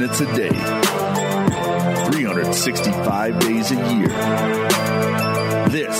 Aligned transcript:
minutes 0.00 0.20
a 0.22 0.34
day, 0.34 0.48
365 2.08 3.38
days 3.38 3.70
a 3.70 3.74
year. 3.74 4.08
This 5.68 5.98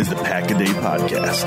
is 0.00 0.08
the 0.08 0.16
Pack 0.24 0.50
a 0.50 0.54
Day 0.54 0.64
Podcast. 0.64 1.46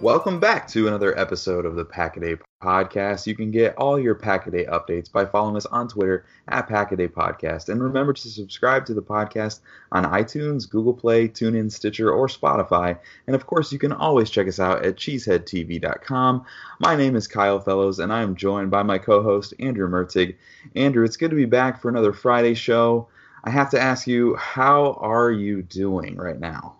Welcome 0.00 0.38
back 0.38 0.68
to 0.68 0.86
another 0.86 1.18
episode 1.18 1.66
of 1.66 1.74
the 1.74 1.84
Packaday 1.84 2.38
Podcast. 2.62 3.26
You 3.26 3.34
can 3.34 3.50
get 3.50 3.74
all 3.76 3.98
your 3.98 4.14
Packaday 4.14 4.68
updates 4.70 5.10
by 5.10 5.24
following 5.24 5.56
us 5.56 5.66
on 5.66 5.88
Twitter 5.88 6.24
at 6.46 6.68
Packaday 6.68 7.08
Podcast. 7.08 7.68
And 7.68 7.82
remember 7.82 8.12
to 8.12 8.28
subscribe 8.28 8.86
to 8.86 8.94
the 8.94 9.02
podcast 9.02 9.58
on 9.90 10.04
iTunes, 10.04 10.70
Google 10.70 10.94
Play, 10.94 11.26
TuneIn, 11.26 11.72
Stitcher, 11.72 12.12
or 12.12 12.28
Spotify. 12.28 12.96
And 13.26 13.34
of 13.34 13.46
course, 13.48 13.72
you 13.72 13.80
can 13.80 13.90
always 13.90 14.30
check 14.30 14.46
us 14.46 14.60
out 14.60 14.84
at 14.86 14.94
cheeseheadtv.com. 14.94 16.44
My 16.78 16.94
name 16.94 17.16
is 17.16 17.26
Kyle 17.26 17.58
Fellows, 17.58 17.98
and 17.98 18.12
I 18.12 18.22
am 18.22 18.36
joined 18.36 18.70
by 18.70 18.84
my 18.84 18.98
co 18.98 19.20
host, 19.20 19.52
Andrew 19.58 19.88
Mertig. 19.88 20.36
Andrew, 20.76 21.04
it's 21.04 21.16
good 21.16 21.30
to 21.30 21.36
be 21.36 21.44
back 21.44 21.82
for 21.82 21.88
another 21.88 22.12
Friday 22.12 22.54
show. 22.54 23.08
I 23.42 23.50
have 23.50 23.70
to 23.70 23.80
ask 23.80 24.06
you, 24.06 24.36
how 24.36 24.92
are 25.00 25.32
you 25.32 25.62
doing 25.62 26.14
right 26.14 26.38
now? 26.38 26.76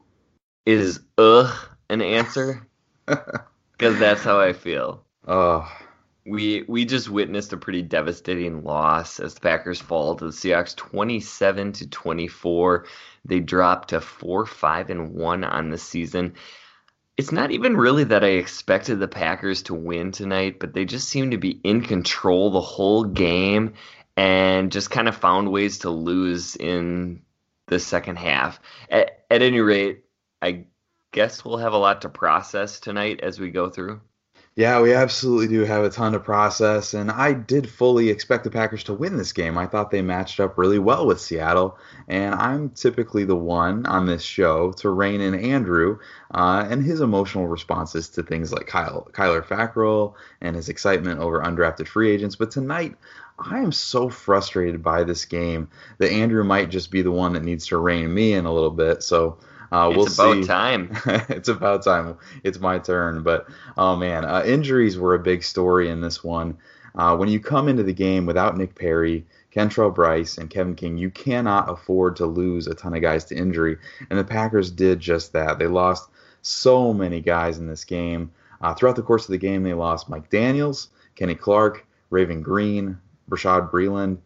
Is 0.66 1.00
ugh 1.18 1.52
an 1.90 2.00
answer? 2.00 2.67
because 3.72 3.98
that's 3.98 4.22
how 4.22 4.40
I 4.40 4.52
feel. 4.52 5.04
Oh, 5.26 5.70
we 6.26 6.64
we 6.68 6.84
just 6.84 7.08
witnessed 7.08 7.52
a 7.52 7.56
pretty 7.56 7.82
devastating 7.82 8.62
loss 8.62 9.20
as 9.20 9.34
the 9.34 9.40
Packers 9.40 9.80
fall 9.80 10.14
to 10.16 10.26
the 10.26 10.30
Seahawks, 10.30 10.76
twenty-seven 10.76 11.72
to 11.72 11.88
twenty-four. 11.88 12.86
They 13.24 13.40
dropped 13.40 13.90
to 13.90 14.00
four, 14.00 14.46
five, 14.46 14.90
and 14.90 15.14
one 15.14 15.44
on 15.44 15.70
the 15.70 15.78
season. 15.78 16.34
It's 17.16 17.32
not 17.32 17.50
even 17.50 17.76
really 17.76 18.04
that 18.04 18.22
I 18.22 18.28
expected 18.28 19.00
the 19.00 19.08
Packers 19.08 19.62
to 19.64 19.74
win 19.74 20.12
tonight, 20.12 20.60
but 20.60 20.72
they 20.72 20.84
just 20.84 21.08
seemed 21.08 21.32
to 21.32 21.38
be 21.38 21.60
in 21.64 21.80
control 21.80 22.50
the 22.50 22.60
whole 22.60 23.02
game 23.04 23.74
and 24.16 24.70
just 24.70 24.90
kind 24.90 25.08
of 25.08 25.16
found 25.16 25.50
ways 25.50 25.78
to 25.78 25.90
lose 25.90 26.54
in 26.56 27.22
the 27.66 27.80
second 27.80 28.16
half. 28.16 28.60
At, 28.88 29.24
at 29.30 29.42
any 29.42 29.60
rate, 29.60 30.04
I 30.40 30.66
guess 31.12 31.44
we'll 31.44 31.58
have 31.58 31.72
a 31.72 31.78
lot 31.78 32.02
to 32.02 32.08
process 32.08 32.80
tonight 32.80 33.20
as 33.22 33.38
we 33.38 33.50
go 33.50 33.70
through. 33.70 34.00
Yeah, 34.58 34.80
we 34.80 34.92
absolutely 34.92 35.46
do 35.46 35.64
have 35.64 35.84
a 35.84 35.88
ton 35.88 36.14
to 36.14 36.18
process, 36.18 36.92
and 36.92 37.12
I 37.12 37.32
did 37.32 37.70
fully 37.70 38.08
expect 38.08 38.42
the 38.42 38.50
Packers 38.50 38.82
to 38.84 38.92
win 38.92 39.16
this 39.16 39.32
game. 39.32 39.56
I 39.56 39.68
thought 39.68 39.92
they 39.92 40.02
matched 40.02 40.40
up 40.40 40.58
really 40.58 40.80
well 40.80 41.06
with 41.06 41.20
Seattle, 41.20 41.78
and 42.08 42.34
I'm 42.34 42.70
typically 42.70 43.24
the 43.24 43.36
one 43.36 43.86
on 43.86 44.06
this 44.06 44.24
show 44.24 44.72
to 44.78 44.90
rein 44.90 45.20
in 45.20 45.36
Andrew 45.36 46.00
uh, 46.34 46.66
and 46.68 46.82
his 46.82 47.00
emotional 47.00 47.46
responses 47.46 48.08
to 48.08 48.24
things 48.24 48.52
like 48.52 48.66
Kyle, 48.66 49.08
Kyler 49.12 49.44
Fackrell 49.44 50.14
and 50.40 50.56
his 50.56 50.68
excitement 50.68 51.20
over 51.20 51.40
undrafted 51.40 51.86
free 51.86 52.10
agents. 52.10 52.34
But 52.34 52.50
tonight, 52.50 52.96
I 53.38 53.60
am 53.60 53.70
so 53.70 54.08
frustrated 54.08 54.82
by 54.82 55.04
this 55.04 55.24
game 55.24 55.68
that 55.98 56.10
Andrew 56.10 56.42
might 56.42 56.68
just 56.68 56.90
be 56.90 57.02
the 57.02 57.12
one 57.12 57.34
that 57.34 57.44
needs 57.44 57.68
to 57.68 57.78
rein 57.78 58.12
me 58.12 58.32
in 58.32 58.44
a 58.44 58.52
little 58.52 58.72
bit. 58.72 59.04
So 59.04 59.38
uh, 59.70 59.92
we'll 59.94 60.06
it's 60.06 60.14
about 60.14 60.42
see. 60.42 60.44
time. 60.44 60.96
it's 61.28 61.48
about 61.48 61.84
time. 61.84 62.16
It's 62.42 62.58
my 62.58 62.78
turn. 62.78 63.22
But 63.22 63.46
oh 63.76 63.96
man, 63.96 64.24
uh, 64.24 64.42
injuries 64.44 64.98
were 64.98 65.14
a 65.14 65.18
big 65.18 65.42
story 65.42 65.88
in 65.90 66.00
this 66.00 66.24
one. 66.24 66.56
Uh, 66.94 67.16
when 67.16 67.28
you 67.28 67.38
come 67.38 67.68
into 67.68 67.82
the 67.82 67.92
game 67.92 68.26
without 68.26 68.56
Nick 68.56 68.74
Perry, 68.74 69.24
Kentrell 69.54 69.94
Brice, 69.94 70.38
and 70.38 70.50
Kevin 70.50 70.74
King, 70.74 70.98
you 70.98 71.10
cannot 71.10 71.70
afford 71.70 72.16
to 72.16 72.26
lose 72.26 72.66
a 72.66 72.74
ton 72.74 72.94
of 72.94 73.02
guys 73.02 73.24
to 73.26 73.36
injury. 73.36 73.78
And 74.10 74.18
the 74.18 74.24
Packers 74.24 74.70
did 74.70 75.00
just 75.00 75.32
that. 75.32 75.58
They 75.58 75.66
lost 75.66 76.08
so 76.42 76.92
many 76.92 77.20
guys 77.20 77.58
in 77.58 77.66
this 77.66 77.84
game. 77.84 78.32
Uh, 78.60 78.74
throughout 78.74 78.96
the 78.96 79.02
course 79.02 79.24
of 79.24 79.32
the 79.32 79.38
game, 79.38 79.62
they 79.62 79.74
lost 79.74 80.08
Mike 80.08 80.30
Daniels, 80.30 80.88
Kenny 81.14 81.34
Clark, 81.34 81.86
Raven 82.10 82.42
Greene, 82.42 82.98
Bashaud 83.30 83.70
Breeland, 83.70 84.18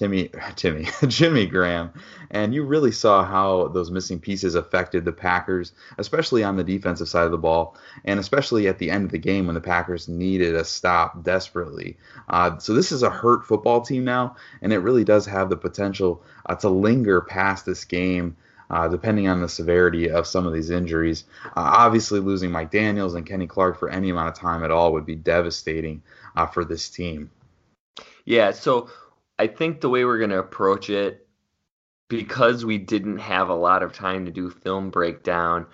Timmy, 0.00 0.30
Timmy, 0.56 0.88
Jimmy 1.08 1.44
Graham, 1.44 1.92
and 2.30 2.54
you 2.54 2.64
really 2.64 2.90
saw 2.90 3.22
how 3.22 3.68
those 3.68 3.90
missing 3.90 4.18
pieces 4.18 4.54
affected 4.54 5.04
the 5.04 5.12
Packers, 5.12 5.72
especially 5.98 6.42
on 6.42 6.56
the 6.56 6.64
defensive 6.64 7.06
side 7.06 7.26
of 7.26 7.32
the 7.32 7.36
ball, 7.36 7.76
and 8.06 8.18
especially 8.18 8.66
at 8.66 8.78
the 8.78 8.90
end 8.90 9.04
of 9.04 9.10
the 9.10 9.18
game 9.18 9.44
when 9.44 9.54
the 9.54 9.60
Packers 9.60 10.08
needed 10.08 10.54
a 10.54 10.64
stop 10.64 11.22
desperately. 11.22 11.98
Uh, 12.30 12.56
so 12.56 12.72
this 12.72 12.92
is 12.92 13.02
a 13.02 13.10
hurt 13.10 13.44
football 13.44 13.82
team 13.82 14.02
now, 14.02 14.36
and 14.62 14.72
it 14.72 14.78
really 14.78 15.04
does 15.04 15.26
have 15.26 15.50
the 15.50 15.56
potential 15.56 16.24
uh, 16.46 16.54
to 16.54 16.70
linger 16.70 17.20
past 17.20 17.66
this 17.66 17.84
game. 17.84 18.38
Uh, 18.70 18.86
depending 18.86 19.26
on 19.26 19.40
the 19.40 19.48
severity 19.48 20.08
of 20.08 20.28
some 20.28 20.46
of 20.46 20.52
these 20.52 20.70
injuries. 20.70 21.24
Uh, 21.44 21.50
obviously, 21.56 22.20
losing 22.20 22.52
Mike 22.52 22.70
Daniels 22.70 23.16
and 23.16 23.26
Kenny 23.26 23.48
Clark 23.48 23.80
for 23.80 23.90
any 23.90 24.10
amount 24.10 24.28
of 24.28 24.34
time 24.36 24.62
at 24.62 24.70
all 24.70 24.92
would 24.92 25.04
be 25.04 25.16
devastating 25.16 26.00
uh, 26.36 26.46
for 26.46 26.64
this 26.64 26.88
team. 26.88 27.32
Yeah, 28.24 28.52
so 28.52 28.88
I 29.40 29.46
think 29.46 29.80
the 29.80 29.88
way 29.88 30.04
we're 30.04 30.18
going 30.18 30.28
to 30.28 30.38
approach 30.38 30.90
it, 30.90 31.26
because 32.08 32.62
we 32.62 32.76
didn't 32.76 33.16
have 33.20 33.48
a 33.48 33.54
lot 33.54 33.82
of 33.82 33.94
time 33.94 34.26
to 34.26 34.30
do 34.30 34.50
film 34.50 34.90
breakdown, 34.90 35.64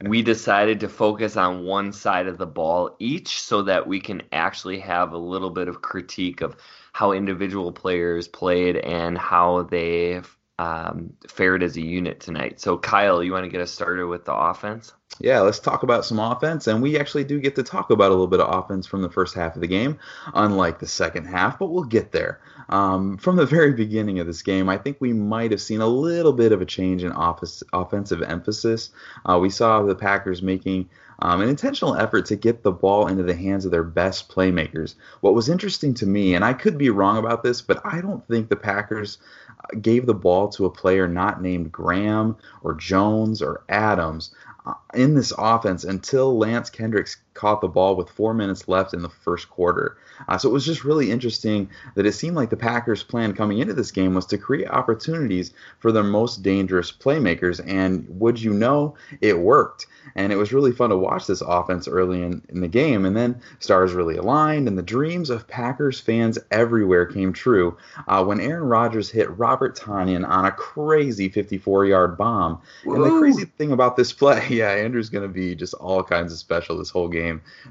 we 0.00 0.22
decided 0.22 0.80
to 0.80 0.88
focus 0.88 1.36
on 1.36 1.64
one 1.64 1.92
side 1.92 2.28
of 2.28 2.38
the 2.38 2.46
ball 2.46 2.96
each 2.98 3.42
so 3.42 3.60
that 3.64 3.86
we 3.86 4.00
can 4.00 4.22
actually 4.32 4.78
have 4.78 5.12
a 5.12 5.18
little 5.18 5.50
bit 5.50 5.68
of 5.68 5.82
critique 5.82 6.40
of 6.40 6.56
how 6.94 7.12
individual 7.12 7.72
players 7.72 8.26
played 8.26 8.76
and 8.76 9.18
how 9.18 9.64
they 9.64 10.22
um, 10.58 11.12
fared 11.28 11.62
as 11.62 11.76
a 11.76 11.82
unit 11.82 12.20
tonight. 12.20 12.58
So, 12.60 12.76
Kyle, 12.76 13.22
you 13.22 13.32
want 13.32 13.44
to 13.44 13.50
get 13.50 13.60
us 13.60 13.70
started 13.70 14.06
with 14.06 14.24
the 14.26 14.34
offense? 14.34 14.92
Yeah, 15.18 15.40
let's 15.40 15.58
talk 15.58 15.82
about 15.82 16.04
some 16.04 16.18
offense. 16.18 16.66
And 16.66 16.82
we 16.82 16.98
actually 16.98 17.24
do 17.24 17.40
get 17.40 17.54
to 17.56 17.62
talk 17.62 17.90
about 17.90 18.08
a 18.08 18.14
little 18.14 18.26
bit 18.26 18.40
of 18.40 18.54
offense 18.54 18.86
from 18.86 19.02
the 19.02 19.10
first 19.10 19.34
half 19.34 19.54
of 19.54 19.62
the 19.62 19.66
game, 19.66 19.98
unlike 20.34 20.78
the 20.78 20.86
second 20.86 21.24
half, 21.24 21.58
but 21.58 21.70
we'll 21.70 21.84
get 21.84 22.12
there. 22.12 22.40
Um, 22.70 23.18
from 23.18 23.36
the 23.36 23.46
very 23.46 23.72
beginning 23.72 24.20
of 24.20 24.26
this 24.26 24.42
game, 24.42 24.68
I 24.68 24.78
think 24.78 24.96
we 25.00 25.12
might 25.12 25.50
have 25.50 25.60
seen 25.60 25.80
a 25.80 25.88
little 25.88 26.32
bit 26.32 26.52
of 26.52 26.62
a 26.62 26.66
change 26.66 27.02
in 27.02 27.10
office, 27.12 27.62
offensive 27.72 28.22
emphasis. 28.22 28.90
Uh, 29.26 29.38
we 29.40 29.50
saw 29.50 29.82
the 29.82 29.96
Packers 29.96 30.40
making 30.40 30.88
um, 31.22 31.40
an 31.40 31.48
intentional 31.48 31.96
effort 31.96 32.26
to 32.26 32.36
get 32.36 32.62
the 32.62 32.72
ball 32.72 33.08
into 33.08 33.24
the 33.24 33.34
hands 33.34 33.64
of 33.64 33.72
their 33.72 33.82
best 33.82 34.28
playmakers. 34.28 34.94
What 35.20 35.34
was 35.34 35.48
interesting 35.48 35.94
to 35.94 36.06
me, 36.06 36.34
and 36.34 36.44
I 36.44 36.52
could 36.52 36.78
be 36.78 36.90
wrong 36.90 37.18
about 37.18 37.42
this, 37.42 37.60
but 37.60 37.84
I 37.84 38.00
don't 38.00 38.26
think 38.28 38.48
the 38.48 38.56
Packers 38.56 39.18
uh, 39.48 39.76
gave 39.80 40.06
the 40.06 40.14
ball 40.14 40.48
to 40.50 40.64
a 40.64 40.70
player 40.70 41.08
not 41.08 41.42
named 41.42 41.72
Graham 41.72 42.36
or 42.62 42.74
Jones 42.74 43.42
or 43.42 43.64
Adams 43.68 44.32
uh, 44.64 44.74
in 44.94 45.14
this 45.14 45.32
offense 45.36 45.84
until 45.84 46.38
Lance 46.38 46.70
Kendricks 46.70 47.16
caught 47.34 47.60
the 47.60 47.68
ball 47.68 47.96
with 47.96 48.10
four 48.10 48.34
minutes 48.34 48.68
left 48.68 48.94
in 48.94 49.02
the 49.02 49.08
first 49.08 49.48
quarter. 49.48 49.96
Uh, 50.28 50.36
so 50.36 50.48
it 50.48 50.52
was 50.52 50.66
just 50.66 50.84
really 50.84 51.10
interesting 51.10 51.68
that 51.94 52.06
it 52.06 52.12
seemed 52.12 52.36
like 52.36 52.50
the 52.50 52.56
Packers' 52.56 53.02
plan 53.02 53.32
coming 53.32 53.58
into 53.58 53.72
this 53.72 53.90
game 53.90 54.14
was 54.14 54.26
to 54.26 54.38
create 54.38 54.68
opportunities 54.68 55.52
for 55.78 55.92
their 55.92 56.02
most 56.02 56.42
dangerous 56.42 56.92
playmakers. 56.92 57.60
And 57.66 58.06
would 58.20 58.40
you 58.40 58.52
know, 58.52 58.94
it 59.20 59.38
worked. 59.38 59.86
And 60.14 60.32
it 60.32 60.36
was 60.36 60.52
really 60.52 60.72
fun 60.72 60.90
to 60.90 60.96
watch 60.96 61.26
this 61.26 61.40
offense 61.40 61.86
early 61.86 62.22
in, 62.22 62.42
in 62.48 62.60
the 62.60 62.68
game. 62.68 63.04
And 63.04 63.16
then 63.16 63.40
stars 63.58 63.92
really 63.92 64.16
aligned, 64.16 64.66
and 64.68 64.76
the 64.76 64.82
dreams 64.82 65.30
of 65.30 65.46
Packers 65.46 66.00
fans 66.00 66.38
everywhere 66.50 67.06
came 67.06 67.32
true 67.32 67.76
uh, 68.08 68.24
when 68.24 68.40
Aaron 68.40 68.64
Rodgers 68.64 69.10
hit 69.10 69.30
Robert 69.38 69.76
Tonyan 69.76 70.28
on 70.28 70.46
a 70.46 70.52
crazy 70.52 71.28
54 71.28 71.86
yard 71.86 72.16
bomb. 72.16 72.60
Woo. 72.84 72.94
And 72.94 73.04
the 73.04 73.18
crazy 73.18 73.44
thing 73.44 73.72
about 73.72 73.96
this 73.96 74.12
play, 74.12 74.46
yeah, 74.50 74.70
Andrew's 74.70 75.10
going 75.10 75.26
to 75.26 75.32
be 75.32 75.54
just 75.54 75.74
all 75.74 76.02
kinds 76.02 76.32
of 76.32 76.38
special 76.38 76.78
this 76.78 76.90
whole 76.90 77.08
game, 77.08 77.19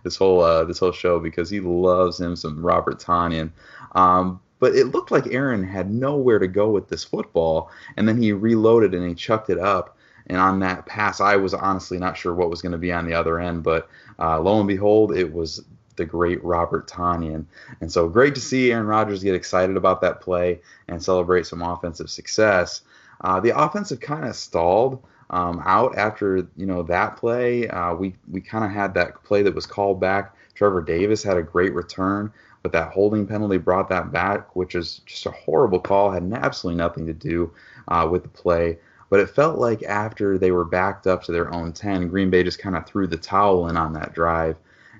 this 0.04 0.16
whole 0.16 0.42
uh, 0.42 0.64
this 0.66 0.80
whole 0.80 0.92
show 0.92 1.20
because 1.20 1.50
he 1.50 1.60
loves 1.60 2.20
him 2.20 2.36
some 2.36 2.64
Robert 2.64 3.00
Tonyan. 3.00 3.52
Um, 3.94 4.40
but 4.60 4.76
it 4.76 4.88
looked 4.88 5.12
like 5.12 5.28
Aaron 5.28 5.64
had 5.64 5.90
nowhere 5.90 6.40
to 6.40 6.48
go 6.48 6.70
with 6.70 6.90
this 6.90 7.04
football, 7.04 7.72
and 7.98 8.08
then 8.08 8.22
he 8.22 8.34
reloaded 8.34 8.94
and 8.94 9.08
he 9.08 9.16
chucked 9.16 9.50
it 9.50 9.58
up. 9.60 9.98
And 10.28 10.38
on 10.38 10.60
that 10.60 10.86
pass, 10.86 11.20
I 11.22 11.38
was 11.38 11.54
honestly 11.54 11.98
not 11.98 12.18
sure 12.18 12.36
what 12.36 12.50
was 12.50 12.62
going 12.62 12.74
to 12.74 12.78
be 12.78 12.92
on 12.92 13.06
the 13.06 13.13
other 13.13 13.40
end, 13.40 13.63
but 13.63 13.90
uh, 14.19 14.40
lo 14.40 14.60
and 14.60 14.68
behold, 14.68 15.16
it 15.16 15.34
was 15.34 15.63
the 15.96 16.06
great 16.06 16.44
Robert 16.44 16.88
Tonyan. 16.88 17.46
And 17.81 17.92
so 17.92 18.07
great 18.07 18.36
to 18.36 18.42
see 18.42 18.72
Aaron 18.72 18.88
Rodgers 18.88 19.24
get 19.24 19.36
excited 19.36 19.75
about 19.75 20.01
that 20.01 20.22
play 20.22 20.62
and 20.88 21.04
celebrate 21.04 21.48
some 21.48 21.62
offensive 21.62 22.10
success. 22.10 22.81
Uh, 23.22 23.40
the 23.40 23.57
offensive 23.57 24.00
kind 24.00 24.25
of 24.25 24.36
stalled 24.36 25.04
um, 25.30 25.62
out 25.66 25.98
after 25.98 26.48
you 26.56 26.66
know 26.66 26.84
that 26.84 27.18
play. 27.18 27.68
Uh, 27.68 27.94
we 27.94 28.16
we 28.30 28.42
kind 28.42 28.64
of 28.64 28.72
had 28.72 28.94
that 28.96 29.24
play 29.24 29.42
that 29.44 29.56
was 29.56 29.66
called 29.66 30.00
back. 30.00 30.36
Trevor 30.56 30.81
Davis 30.81 31.24
had 31.24 31.38
a 31.38 31.44
great 31.44 31.74
return, 31.74 32.31
but 32.64 32.72
that 32.72 32.92
holding 32.92 33.26
penalty 33.26 33.58
brought 33.58 33.90
that 33.90 34.12
back, 34.12 34.56
which 34.56 34.76
is 34.76 35.02
just 35.06 35.26
a 35.26 35.31
horrible 35.31 35.80
call. 35.80 36.12
Had 36.12 36.31
absolutely 36.34 36.78
nothing 36.78 37.06
to 37.06 37.14
do 37.14 37.54
uh, 37.88 38.08
with 38.10 38.24
the 38.24 38.30
play. 38.30 38.78
But 39.10 39.20
it 39.20 39.30
felt 39.30 39.58
like 39.58 39.81
after 39.84 40.38
they 40.38 40.52
were 40.52 40.66
backed 40.66 41.08
up 41.08 41.24
to 41.24 41.32
their 41.32 41.52
own 41.52 41.74
10, 41.74 42.10
Green 42.10 42.30
Bay 42.30 42.44
just 42.44 42.60
kind 42.60 42.75
of 42.75 42.86
threw 42.86 43.08
the 43.08 43.18
towel 43.18 43.68
in 43.68 43.75
on 43.75 43.94
that 43.94 44.14
drive, 44.14 44.56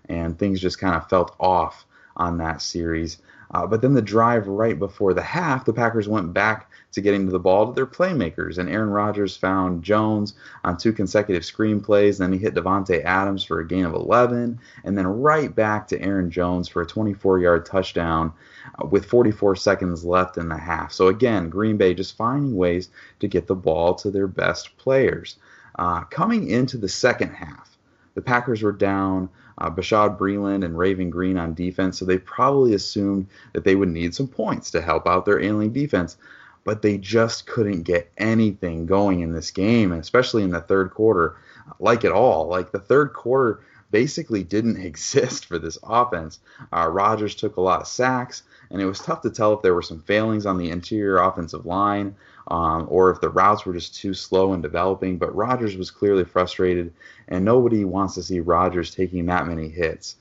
and 0.08 0.38
things 0.38 0.60
just 0.60 0.80
kind 0.80 0.96
of 0.96 1.08
felt 1.10 1.36
off 1.40 1.86
on 2.20 2.38
that 2.38 2.62
series. 2.62 3.18
Uh, 3.52 3.66
but 3.66 3.82
then 3.82 3.96
the 3.96 4.02
drive 4.02 4.48
right 4.48 4.78
before 4.78 5.14
the 5.14 5.24
half, 5.24 5.66
the 5.66 5.74
Packers 5.74 6.08
went 6.08 6.34
back 6.34 6.72
to 6.92 7.02
getting 7.02 7.28
the 7.28 7.40
ball 7.40 7.66
to 7.66 7.74
their 7.74 7.88
playmakers, 7.88 8.60
and 8.60 8.70
Aaron 8.70 8.92
Rodgers 8.92 9.36
found 9.36 9.84
Jones 9.84 10.36
on 10.64 10.78
two 10.78 10.94
consecutive 10.94 11.44
screen 11.44 11.80
plays. 11.80 12.20
Then 12.20 12.32
he 12.32 12.38
hit 12.38 12.54
Davante 12.54 13.04
Adams 13.04 13.44
for 13.44 13.60
a 13.60 13.68
gain 13.68 13.86
of 13.86 13.94
11, 13.94 14.60
and 14.84 14.98
then 14.98 15.08
right 15.08 15.54
back 15.54 15.88
to 15.88 16.02
Aaron 16.02 16.30
Jones 16.30 16.68
for 16.68 16.84
a 16.84 16.88
24-yard 16.88 17.66
touchdown 17.66 18.34
uh, 18.80 18.86
with 18.86 19.06
44 19.06 19.56
seconds 19.56 20.06
left 20.06 20.38
in 20.38 20.48
the 20.48 20.58
half. 20.58 20.92
So 20.92 21.08
again, 21.08 21.50
Green 21.50 21.78
Bay 21.78 21.96
just 21.96 22.18
finding 22.18 22.56
ways 22.56 22.90
to 23.20 23.28
get 23.28 23.48
the 23.48 23.56
ball 23.56 23.96
to 23.96 24.12
their 24.12 24.28
best 24.28 24.78
players. 24.78 25.38
Uh, 25.80 26.02
coming 26.04 26.50
into 26.50 26.78
the 26.78 26.90
second 26.90 27.30
half, 27.30 27.79
the 28.20 28.26
Packers 28.26 28.62
were 28.62 28.74
down 28.74 29.30
uh, 29.60 29.70
Bashaud 29.70 30.18
Breeland 30.18 30.66
and 30.66 30.78
Raven 30.78 31.10
Greene 31.10 31.38
on 31.38 31.54
defense, 31.54 31.98
so 31.98 32.04
they 32.04 32.18
probably 32.18 32.74
assumed 32.74 33.28
that 33.54 33.64
they 33.64 33.76
would 33.76 33.88
need 33.88 34.14
some 34.14 34.28
points 34.28 34.72
to 34.72 34.82
help 34.82 35.08
out 35.08 35.26
their 35.26 35.40
ailing 35.40 35.72
defense. 35.72 36.18
But 36.66 36.82
they 36.82 36.98
just 36.98 37.48
couldn't 37.48 37.84
get 37.84 38.12
anything 38.18 38.86
going 38.86 39.22
in 39.22 39.32
this 39.32 39.52
game, 39.52 39.94
and 39.94 40.02
especially 40.02 40.44
in 40.44 40.52
the 40.52 40.60
third 40.60 40.92
quarter, 40.92 41.38
like 41.80 42.04
at 42.04 42.12
all. 42.12 42.48
Like 42.48 42.74
the 42.74 42.80
third 42.80 43.14
quarter 43.14 43.62
basically 43.90 44.44
didn't 44.44 44.78
exist 44.86 45.46
for 45.46 45.58
this 45.58 45.78
offense. 45.82 46.40
Uh, 46.74 46.90
Rodgers 46.90 47.36
took 47.36 47.56
a 47.56 47.62
lot 47.62 47.80
of 47.80 47.88
sacks, 47.88 48.44
and 48.72 48.82
it 48.82 48.86
was 48.86 49.00
tough 49.00 49.22
to 49.22 49.30
tell 49.30 49.54
if 49.54 49.62
there 49.62 49.74
were 49.74 49.82
some 49.82 50.02
failings 50.02 50.46
on 50.46 50.58
the 50.58 50.70
interior 50.70 51.18
offensive 51.18 51.66
line 51.66 52.16
um, 52.50 52.88
or 52.90 53.12
if 53.12 53.22
the 53.22 53.30
routes 53.30 53.66
were 53.66 53.74
just 53.74 53.96
too 53.96 54.14
slow 54.14 54.54
in 54.54 54.62
developing. 54.62 55.18
But 55.18 55.36
Rodgers 55.36 55.78
was 55.78 55.92
clearly 55.92 56.24
frustrated, 56.24 56.94
and 57.28 57.46
nobody 57.46 57.86
wants 57.86 58.16
to 58.16 58.24
see 58.24 58.40
Rodgers 58.40 58.94
taking 58.94 59.26
that 59.28 59.48
many 59.48 59.70
hits. 59.70 60.16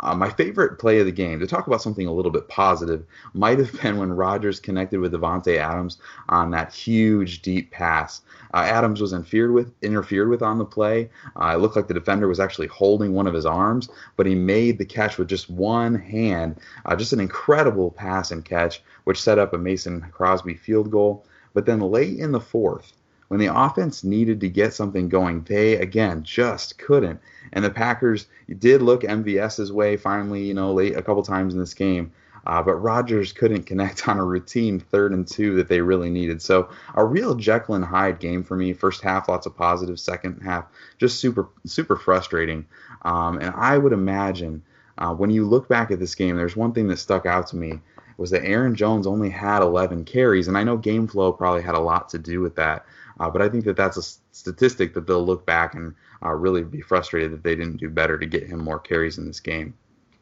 Uh, 0.00 0.14
my 0.14 0.30
favorite 0.30 0.78
play 0.78 0.98
of 0.98 1.06
the 1.06 1.12
game, 1.12 1.40
to 1.40 1.46
talk 1.46 1.66
about 1.66 1.82
something 1.82 2.06
a 2.06 2.12
little 2.12 2.30
bit 2.30 2.48
positive, 2.48 3.04
might 3.32 3.58
have 3.58 3.80
been 3.80 3.96
when 3.96 4.12
Rodgers 4.12 4.60
connected 4.60 5.00
with 5.00 5.12
Davante 5.12 5.56
Adams 5.56 5.98
on 6.28 6.50
that 6.50 6.72
huge 6.72 7.42
deep 7.42 7.70
pass. 7.70 8.22
Uh, 8.52 8.58
Adams 8.58 9.00
was 9.00 9.12
interfered 9.12 9.52
with, 9.52 9.72
interfered 9.82 10.28
with 10.28 10.42
on 10.42 10.58
the 10.58 10.64
play. 10.64 11.08
Uh, 11.40 11.54
it 11.54 11.58
looked 11.58 11.76
like 11.76 11.88
the 11.88 11.94
defender 11.94 12.28
was 12.28 12.40
actually 12.40 12.68
holding 12.68 13.12
one 13.12 13.26
of 13.26 13.34
his 13.34 13.46
arms, 13.46 13.88
but 14.16 14.26
he 14.26 14.34
made 14.34 14.78
the 14.78 14.84
catch 14.84 15.18
with 15.18 15.28
just 15.28 15.50
one 15.50 15.94
hand. 15.94 16.56
Uh, 16.84 16.94
just 16.96 17.12
an 17.12 17.20
incredible 17.20 17.90
pass 17.90 18.30
and 18.30 18.44
catch, 18.44 18.82
which 19.04 19.20
set 19.20 19.38
up 19.38 19.52
a 19.52 19.58
Mason 19.58 20.00
Crosby 20.12 20.54
field 20.54 20.90
goal. 20.90 21.24
But 21.52 21.66
then 21.66 21.80
late 21.80 22.18
in 22.18 22.32
the 22.32 22.40
fourth, 22.40 22.92
when 23.34 23.40
the 23.40 23.52
offense 23.52 24.04
needed 24.04 24.38
to 24.42 24.48
get 24.48 24.74
something 24.74 25.08
going, 25.08 25.42
they 25.42 25.74
again 25.74 26.22
just 26.22 26.78
couldn't. 26.78 27.20
And 27.52 27.64
the 27.64 27.70
Packers 27.70 28.28
did 28.60 28.80
look 28.80 29.02
MVS's 29.02 29.72
way 29.72 29.96
finally, 29.96 30.44
you 30.44 30.54
know, 30.54 30.72
late 30.72 30.96
a 30.96 31.02
couple 31.02 31.24
times 31.24 31.52
in 31.52 31.58
this 31.58 31.74
game. 31.74 32.12
Uh, 32.46 32.62
but 32.62 32.76
Rodgers 32.76 33.32
couldn't 33.32 33.64
connect 33.64 34.06
on 34.08 34.18
a 34.18 34.24
routine 34.24 34.78
third 34.78 35.10
and 35.10 35.26
two 35.26 35.56
that 35.56 35.66
they 35.66 35.80
really 35.80 36.10
needed. 36.10 36.42
So 36.42 36.68
a 36.94 37.04
real 37.04 37.34
Jekyll 37.34 37.74
and 37.74 37.84
Hyde 37.84 38.20
game 38.20 38.44
for 38.44 38.56
me. 38.56 38.72
First 38.72 39.02
half, 39.02 39.28
lots 39.28 39.46
of 39.46 39.56
positives. 39.56 40.00
Second 40.00 40.40
half, 40.44 40.66
just 40.98 41.18
super 41.18 41.48
super 41.66 41.96
frustrating. 41.96 42.64
Um, 43.02 43.38
and 43.38 43.52
I 43.56 43.78
would 43.78 43.92
imagine 43.92 44.62
uh, 44.96 45.12
when 45.12 45.30
you 45.30 45.44
look 45.44 45.68
back 45.68 45.90
at 45.90 45.98
this 45.98 46.14
game, 46.14 46.36
there's 46.36 46.54
one 46.54 46.72
thing 46.72 46.86
that 46.86 47.00
stuck 47.00 47.26
out 47.26 47.48
to 47.48 47.56
me 47.56 47.80
was 48.16 48.30
that 48.30 48.44
Aaron 48.44 48.74
Jones 48.74 49.06
only 49.06 49.30
had 49.30 49.60
11 49.60 50.04
carries, 50.04 50.46
and 50.46 50.56
I 50.56 50.62
know 50.62 50.76
game 50.76 51.08
flow 51.08 51.32
probably 51.32 51.62
had 51.62 51.74
a 51.74 51.80
lot 51.80 52.10
to 52.10 52.18
do 52.18 52.40
with 52.40 52.54
that. 52.56 52.86
Uh, 53.20 53.30
but 53.30 53.42
I 53.42 53.48
think 53.48 53.64
that 53.64 53.76
that's 53.76 53.96
a 53.96 54.02
statistic 54.32 54.94
that 54.94 55.06
they'll 55.06 55.24
look 55.24 55.46
back 55.46 55.74
and 55.74 55.94
uh, 56.22 56.32
really 56.32 56.62
be 56.62 56.80
frustrated 56.80 57.32
that 57.32 57.42
they 57.42 57.54
didn't 57.54 57.78
do 57.78 57.88
better 57.88 58.18
to 58.18 58.26
get 58.26 58.46
him 58.46 58.62
more 58.62 58.78
carries 58.78 59.18
in 59.18 59.26
this 59.26 59.40
game. 59.40 59.74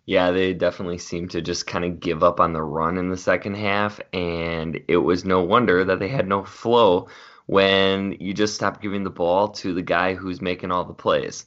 Yeah, 0.05 0.33
they 0.33 0.53
definitely 0.53 0.99
seemed 0.99 1.31
to 1.31 1.41
just 1.41 1.67
kind 1.67 1.85
of 1.85 2.01
give 2.01 2.23
up 2.25 2.41
on 2.41 2.53
the 2.53 2.63
run 2.63 2.99
in 2.99 3.09
the 3.09 3.17
second 3.17 3.55
half, 3.57 4.01
and 4.13 4.81
it 4.89 4.97
was 4.97 5.25
no 5.25 5.43
wonder 5.43 5.85
that 5.85 6.01
they 6.01 6.09
had 6.09 6.27
no 6.27 6.43
flow 6.43 7.09
when 7.47 8.13
you 8.19 8.35
just 8.35 8.55
stop 8.55 8.83
giving 8.83 9.05
the 9.05 9.11
ball 9.11 9.49
to 9.49 9.73
the 9.73 9.83
guy 9.83 10.15
who's 10.15 10.41
making 10.41 10.73
all 10.73 10.85
the 10.85 10.93
plays. 10.93 11.47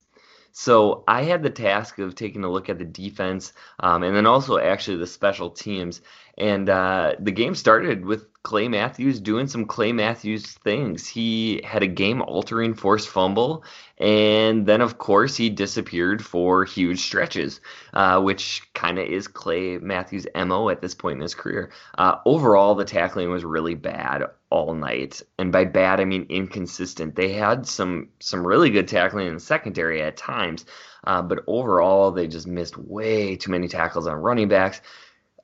So 0.58 1.04
I 1.06 1.24
had 1.24 1.44
the 1.44 1.50
task 1.50 2.00
of 2.00 2.16
taking 2.16 2.46
a 2.46 2.50
look 2.50 2.70
at 2.70 2.80
the 2.80 2.86
defense 2.86 3.52
um, 3.82 4.04
and 4.04 4.16
then 4.16 4.26
also 4.26 4.58
actually 4.58 4.96
the 4.96 5.06
special 5.06 5.50
teams. 5.50 6.00
And 6.38 6.70
uh, 6.70 7.16
the 7.20 7.34
game 7.34 7.56
started 7.56 8.06
with 8.06 8.26
Clay 8.42 8.70
Matthews 8.70 9.20
doing 9.20 9.48
some 9.48 9.66
Clay 9.66 9.92
Matthews 9.92 10.46
things. 10.46 11.08
He 11.08 11.62
had 11.66 11.84
a 11.84 11.88
game 11.88 12.22
altering 12.22 12.74
forced 12.74 13.10
fumble, 13.10 13.66
and 13.98 14.66
then, 14.66 14.80
of 14.82 14.98
course, 14.98 15.36
he 15.36 15.50
disappeared 15.50 16.24
for 16.24 16.64
huge 16.64 17.00
stretches, 17.00 17.60
uh, 17.94 18.22
which 18.22 18.62
kind 18.74 18.98
of 19.00 19.08
is 19.08 19.28
Clay 19.28 19.78
Matthews' 19.78 20.28
MO 20.36 20.70
at 20.70 20.80
this 20.80 20.94
point 20.94 21.16
in 21.16 21.22
his 21.22 21.36
career. 21.36 21.72
Uh, 21.98 22.18
overall, 22.26 22.76
the 22.76 22.86
tackling 22.86 23.30
was 23.30 23.44
really 23.44 23.76
bad 23.76 24.24
all 24.56 24.74
night. 24.74 25.22
And 25.38 25.52
by 25.52 25.66
bad, 25.66 26.00
I 26.00 26.06
mean 26.06 26.26
inconsistent. 26.30 27.16
They 27.16 27.34
had 27.34 27.68
some, 27.68 28.10
some 28.20 28.48
really 28.48 28.70
good 28.70 28.88
tackling 28.88 29.28
in 29.28 29.34
the 29.34 29.40
secondary 29.40 30.02
at 30.02 30.16
times, 30.16 30.66
uh, 31.04 31.22
but 31.22 31.44
overall, 31.46 32.12
they 32.12 32.28
just 32.28 32.48
missed 32.48 32.78
way 32.78 33.36
too 33.36 33.52
many 33.52 33.68
tackles 33.68 34.08
on 34.08 34.16
running 34.16 34.48
backs. 34.48 34.82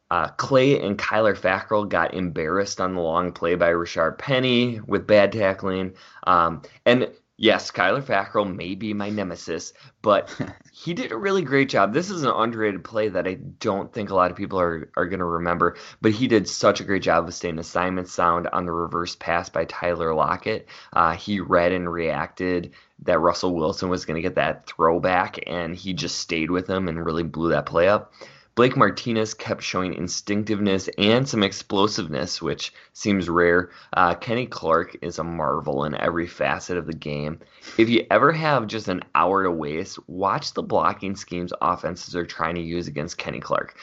Uh, 0.10 0.28
Clay 0.30 0.82
and 0.82 0.98
Kyler 0.98 1.38
Fackrell 1.38 1.88
got 1.88 2.14
embarrassed 2.14 2.82
on 2.82 2.96
the 2.96 3.02
long 3.02 3.32
play 3.32 3.56
by 3.56 3.72
Rashaad 3.72 4.18
Penny 4.18 4.80
with 4.86 5.08
bad 5.08 5.32
tackling. 5.32 5.94
Um, 6.26 6.64
and 6.86 7.10
yes, 7.42 7.72
Kyler 7.72 8.04
Fackrell 8.04 8.56
may 8.56 8.76
be 8.76 8.94
my 8.94 9.10
nemesis, 9.10 9.74
but 10.02 10.34
he 10.72 10.94
did 10.94 11.12
a 11.12 11.18
really 11.18 11.42
great 11.42 11.70
job. 11.70 11.92
This 11.92 12.10
is 12.10 12.24
an 12.24 12.30
underrated 12.30 12.84
play 12.84 13.10
that 13.10 13.28
I 13.28 13.34
don't 13.34 13.92
think 13.92 14.10
a 14.10 14.16
lot 14.16 14.32
of 14.32 14.38
people 14.38 14.60
are, 14.60 14.90
are 14.96 15.08
going 15.08 15.20
to 15.20 15.26
remember, 15.26 15.76
but 16.02 16.12
he 16.12 16.28
did 16.28 16.48
such 16.48 16.80
a 16.80 16.84
great 16.84 17.02
job 17.02 17.28
of 17.28 17.34
staying 17.34 17.58
assignment 17.58 18.08
sound 18.08 18.48
on 18.54 18.66
the 18.66 18.72
reverse 18.72 19.16
pass 19.16 19.50
by 19.50 19.66
Tyler 19.66 20.14
Lockett. 20.14 20.68
Uh, 20.94 21.14
he 21.14 21.40
read 21.40 21.72
and 21.72 21.92
reacted 21.92 22.74
that 23.04 23.20
Russell 23.20 23.56
Wilson 23.56 23.90
was 23.90 24.06
going 24.06 24.16
to 24.16 24.22
get 24.22 24.36
that 24.36 24.68
throwback, 24.68 25.40
and 25.48 25.76
he 25.76 25.94
just 25.94 26.20
stayed 26.20 26.52
with 26.52 26.70
him 26.70 26.88
and 26.88 27.04
really 27.04 27.24
blew 27.24 27.50
that 27.50 27.66
play 27.66 27.88
up. 27.88 28.14
Blake 28.56 28.76
Martinez 28.76 29.34
kept 29.34 29.64
showing 29.64 29.94
instinctiveness 29.94 30.90
and 30.98 31.28
some 31.28 31.42
explosiveness, 31.42 32.42
which 32.42 32.74
seems 32.94 33.30
rare. 33.30 33.72
Uh, 33.94 34.14
Kenny 34.16 34.46
Clark 34.46 34.98
is 35.02 35.20
a 35.20 35.24
marvel 35.24 35.86
in 35.86 35.96
every 35.96 36.28
facet 36.28 36.78
of 36.78 36.86
the 36.86 36.94
game. 36.94 37.40
If 37.78 37.90
you 37.90 38.06
ever 38.12 38.32
have 38.34 38.68
just 38.68 38.90
an 38.90 39.04
hour 39.16 39.44
to 39.44 39.52
waste, 39.52 40.00
watch 40.08 40.54
the 40.54 40.64
blocking 40.64 41.16
schemes 41.16 41.54
offenses 41.62 42.16
are 42.16 42.26
trying 42.26 42.56
to 42.56 42.62
use 42.62 42.88
against 42.88 43.18
Kenny 43.18 43.40
Clark. 43.40 43.78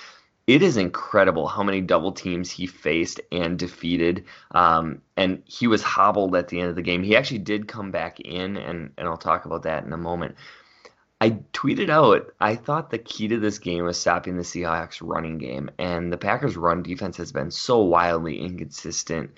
It 0.46 0.62
is 0.62 0.78
incredible 0.78 1.46
how 1.46 1.62
many 1.62 1.82
double 1.82 2.12
teams 2.12 2.50
he 2.50 2.66
faced 2.66 3.20
and 3.30 3.58
defeated. 3.58 4.24
Um, 4.52 5.02
and 5.16 5.42
he 5.44 5.66
was 5.66 5.82
hobbled 5.82 6.34
at 6.34 6.48
the 6.48 6.60
end 6.60 6.70
of 6.70 6.74
the 6.76 6.82
game. 6.82 7.02
He 7.02 7.16
actually 7.16 7.40
did 7.40 7.68
come 7.68 7.90
back 7.90 8.18
in, 8.20 8.56
and, 8.56 8.92
and 8.96 9.08
I'll 9.08 9.18
talk 9.18 9.44
about 9.44 9.64
that 9.64 9.84
in 9.84 9.92
a 9.92 9.98
moment. 9.98 10.36
I 11.20 11.30
tweeted 11.52 11.90
out 11.90 12.32
I 12.40 12.54
thought 12.54 12.90
the 12.90 12.98
key 12.98 13.26
to 13.28 13.38
this 13.38 13.58
game 13.58 13.84
was 13.84 13.98
stopping 13.98 14.36
the 14.36 14.44
Seahawks 14.44 15.00
running 15.02 15.38
game, 15.38 15.68
and 15.76 16.12
the 16.12 16.16
Packers' 16.16 16.56
run 16.56 16.82
defense 16.82 17.16
has 17.16 17.32
been 17.32 17.50
so 17.50 17.80
wildly 17.80 18.38
inconsistent. 18.38 19.32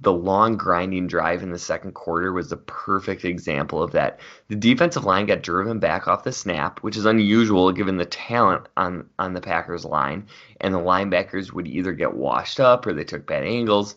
The 0.00 0.12
long 0.12 0.56
grinding 0.56 1.08
drive 1.08 1.42
in 1.42 1.50
the 1.50 1.58
second 1.58 1.94
quarter 1.94 2.32
was 2.32 2.50
the 2.50 2.56
perfect 2.56 3.24
example 3.24 3.82
of 3.82 3.90
that. 3.92 4.20
The 4.46 4.54
defensive 4.54 5.04
line 5.04 5.26
got 5.26 5.42
driven 5.42 5.80
back 5.80 6.06
off 6.06 6.22
the 6.22 6.30
snap, 6.30 6.78
which 6.84 6.96
is 6.96 7.04
unusual 7.04 7.72
given 7.72 7.96
the 7.96 8.06
talent 8.06 8.68
on, 8.76 9.10
on 9.18 9.34
the 9.34 9.40
Packers 9.40 9.84
line, 9.84 10.28
and 10.60 10.72
the 10.72 10.78
linebackers 10.78 11.52
would 11.52 11.66
either 11.66 11.92
get 11.92 12.14
washed 12.14 12.60
up 12.60 12.86
or 12.86 12.92
they 12.92 13.02
took 13.02 13.26
bad 13.26 13.42
angles 13.42 13.96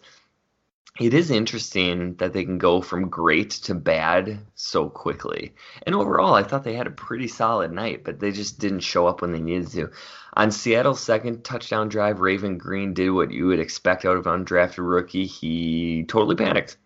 it 0.99 1.13
is 1.13 1.31
interesting 1.31 2.15
that 2.15 2.33
they 2.33 2.43
can 2.43 2.57
go 2.57 2.81
from 2.81 3.09
great 3.09 3.51
to 3.51 3.73
bad 3.73 4.39
so 4.55 4.89
quickly. 4.89 5.53
And 5.85 5.95
overall, 5.95 6.33
I 6.33 6.43
thought 6.43 6.63
they 6.63 6.75
had 6.75 6.87
a 6.87 6.91
pretty 6.91 7.27
solid 7.27 7.71
night, 7.71 8.03
but 8.03 8.19
they 8.19 8.31
just 8.31 8.59
didn't 8.59 8.81
show 8.81 9.07
up 9.07 9.21
when 9.21 9.31
they 9.31 9.39
needed 9.39 9.69
to. 9.71 9.89
On 10.33 10.51
Seattle's 10.51 11.01
second 11.01 11.43
touchdown 11.43 11.87
drive, 11.87 12.19
Raven 12.19 12.57
Greene 12.57 12.93
did 12.93 13.09
what 13.09 13.31
you 13.31 13.47
would 13.47 13.59
expect 13.59 14.05
out 14.05 14.17
of 14.17 14.27
an 14.27 14.45
undrafted 14.45 14.87
rookie. 14.87 15.25
He 15.25 16.03
totally 16.07 16.35
panicked. 16.35 16.77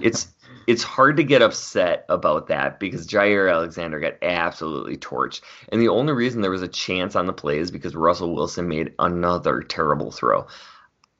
It's 0.00 0.28
it's 0.66 0.82
hard 0.82 1.16
to 1.16 1.24
get 1.24 1.42
upset 1.42 2.04
about 2.08 2.48
that 2.48 2.80
because 2.80 3.06
Jaire 3.06 3.52
Alexander 3.52 4.00
got 4.00 4.14
absolutely 4.22 4.96
torched. 4.96 5.40
And 5.70 5.80
the 5.80 5.88
only 5.88 6.12
reason 6.12 6.40
there 6.40 6.50
was 6.50 6.62
a 6.62 6.68
chance 6.68 7.14
on 7.14 7.26
the 7.26 7.32
play 7.32 7.58
is 7.58 7.70
because 7.70 7.94
Russell 7.94 8.34
Wilson 8.34 8.68
made 8.68 8.94
another 8.98 9.62
terrible 9.62 10.10
throw. 10.10 10.46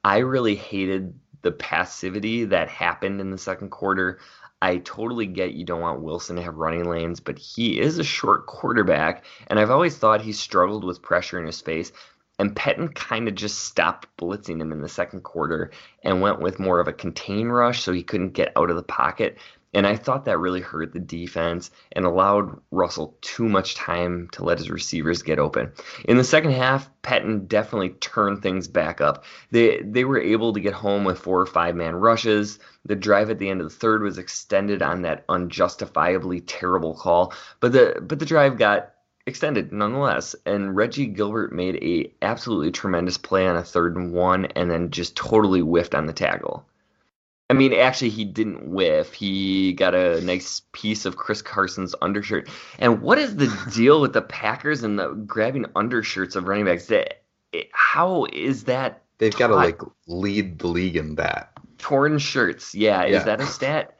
I 0.02 0.18
really 0.18 0.54
hated 0.54 1.18
the 1.42 1.52
passivity 1.52 2.44
that 2.46 2.68
happened 2.68 3.20
in 3.20 3.30
the 3.30 3.38
second 3.38 3.70
quarter. 3.70 4.18
I 4.62 4.78
totally 4.78 5.26
get 5.26 5.52
you 5.52 5.64
don't 5.64 5.82
want 5.82 6.02
Wilson 6.02 6.36
to 6.36 6.42
have 6.42 6.56
running 6.56 6.88
lanes, 6.88 7.20
but 7.20 7.38
he 7.38 7.78
is 7.78 7.98
a 7.98 8.04
short 8.04 8.46
quarterback, 8.46 9.24
and 9.48 9.58
I've 9.58 9.70
always 9.70 9.96
thought 9.96 10.22
he 10.22 10.32
struggled 10.32 10.84
with 10.84 11.02
pressure 11.02 11.38
in 11.38 11.46
his 11.46 11.60
face. 11.60 11.92
And 12.38 12.54
Pettine 12.54 12.94
kind 12.94 13.28
of 13.28 13.34
just 13.34 13.60
stopped 13.64 14.08
blitzing 14.18 14.60
him 14.60 14.70
in 14.70 14.82
the 14.82 14.88
second 14.88 15.22
quarter 15.22 15.70
and 16.02 16.20
went 16.20 16.40
with 16.40 16.58
more 16.58 16.80
of 16.80 16.88
a 16.88 16.92
contain 16.92 17.48
rush 17.48 17.82
so 17.82 17.92
he 17.92 18.02
couldn't 18.02 18.34
get 18.34 18.52
out 18.56 18.68
of 18.68 18.76
the 18.76 18.82
pocket. 18.82 19.38
And 19.76 19.86
I 19.86 19.94
thought 19.96 20.24
that 20.24 20.38
really 20.38 20.62
hurt 20.62 20.94
the 20.94 20.98
defense 20.98 21.70
and 21.92 22.06
allowed 22.06 22.58
Russell 22.70 23.14
too 23.20 23.46
much 23.46 23.74
time 23.74 24.26
to 24.32 24.42
let 24.42 24.56
his 24.56 24.70
receivers 24.70 25.22
get 25.22 25.38
open. 25.38 25.70
In 26.06 26.16
the 26.16 26.24
second 26.24 26.52
half, 26.52 26.88
Pettine 27.02 27.46
definitely 27.46 27.90
turned 27.90 28.42
things 28.42 28.68
back 28.68 29.02
up. 29.02 29.24
They 29.50 29.82
they 29.82 30.04
were 30.04 30.18
able 30.18 30.54
to 30.54 30.60
get 30.60 30.72
home 30.72 31.04
with 31.04 31.18
four 31.18 31.38
or 31.38 31.44
five 31.44 31.76
man 31.76 31.94
rushes. 31.94 32.58
The 32.86 32.96
drive 32.96 33.28
at 33.28 33.38
the 33.38 33.50
end 33.50 33.60
of 33.60 33.68
the 33.68 33.76
third 33.76 34.00
was 34.00 34.16
extended 34.16 34.80
on 34.80 35.02
that 35.02 35.26
unjustifiably 35.28 36.40
terrible 36.40 36.94
call, 36.94 37.34
but 37.60 37.72
the 37.72 37.98
but 38.00 38.18
the 38.18 38.24
drive 38.24 38.56
got 38.56 38.94
extended 39.26 39.72
nonetheless. 39.72 40.34
And 40.46 40.74
Reggie 40.74 41.04
Gilbert 41.04 41.52
made 41.52 41.76
a 41.82 42.10
absolutely 42.24 42.70
tremendous 42.70 43.18
play 43.18 43.46
on 43.46 43.56
a 43.56 43.62
third 43.62 43.94
and 43.94 44.14
one, 44.14 44.46
and 44.46 44.70
then 44.70 44.90
just 44.90 45.16
totally 45.16 45.60
whiffed 45.60 45.94
on 45.94 46.06
the 46.06 46.14
tackle. 46.14 46.64
I 47.48 47.54
mean, 47.54 47.72
actually, 47.72 48.10
he 48.10 48.24
didn't 48.24 48.68
whiff. 48.68 49.12
He 49.12 49.72
got 49.72 49.94
a 49.94 50.20
nice 50.20 50.62
piece 50.72 51.04
of 51.04 51.16
Chris 51.16 51.42
Carson's 51.42 51.94
undershirt. 52.02 52.48
And 52.78 53.02
what 53.02 53.18
is 53.18 53.36
the 53.36 53.46
deal 53.74 54.00
with 54.00 54.12
the 54.12 54.22
Packers 54.22 54.82
and 54.82 54.98
the 54.98 55.10
grabbing 55.10 55.66
undershirts 55.76 56.34
of 56.34 56.48
running 56.48 56.64
backs? 56.64 56.86
That 56.86 57.22
how 57.72 58.26
is 58.32 58.64
that? 58.64 59.02
They've 59.18 59.36
got 59.36 59.48
to 59.48 59.54
like 59.54 59.80
lead 60.06 60.58
the 60.58 60.66
league 60.66 60.96
in 60.96 61.14
that. 61.14 61.52
Torn 61.78 62.18
shirts, 62.18 62.74
yeah. 62.74 63.04
yeah. 63.04 63.18
Is 63.18 63.24
that 63.24 63.40
a 63.40 63.46
stat? 63.46 63.96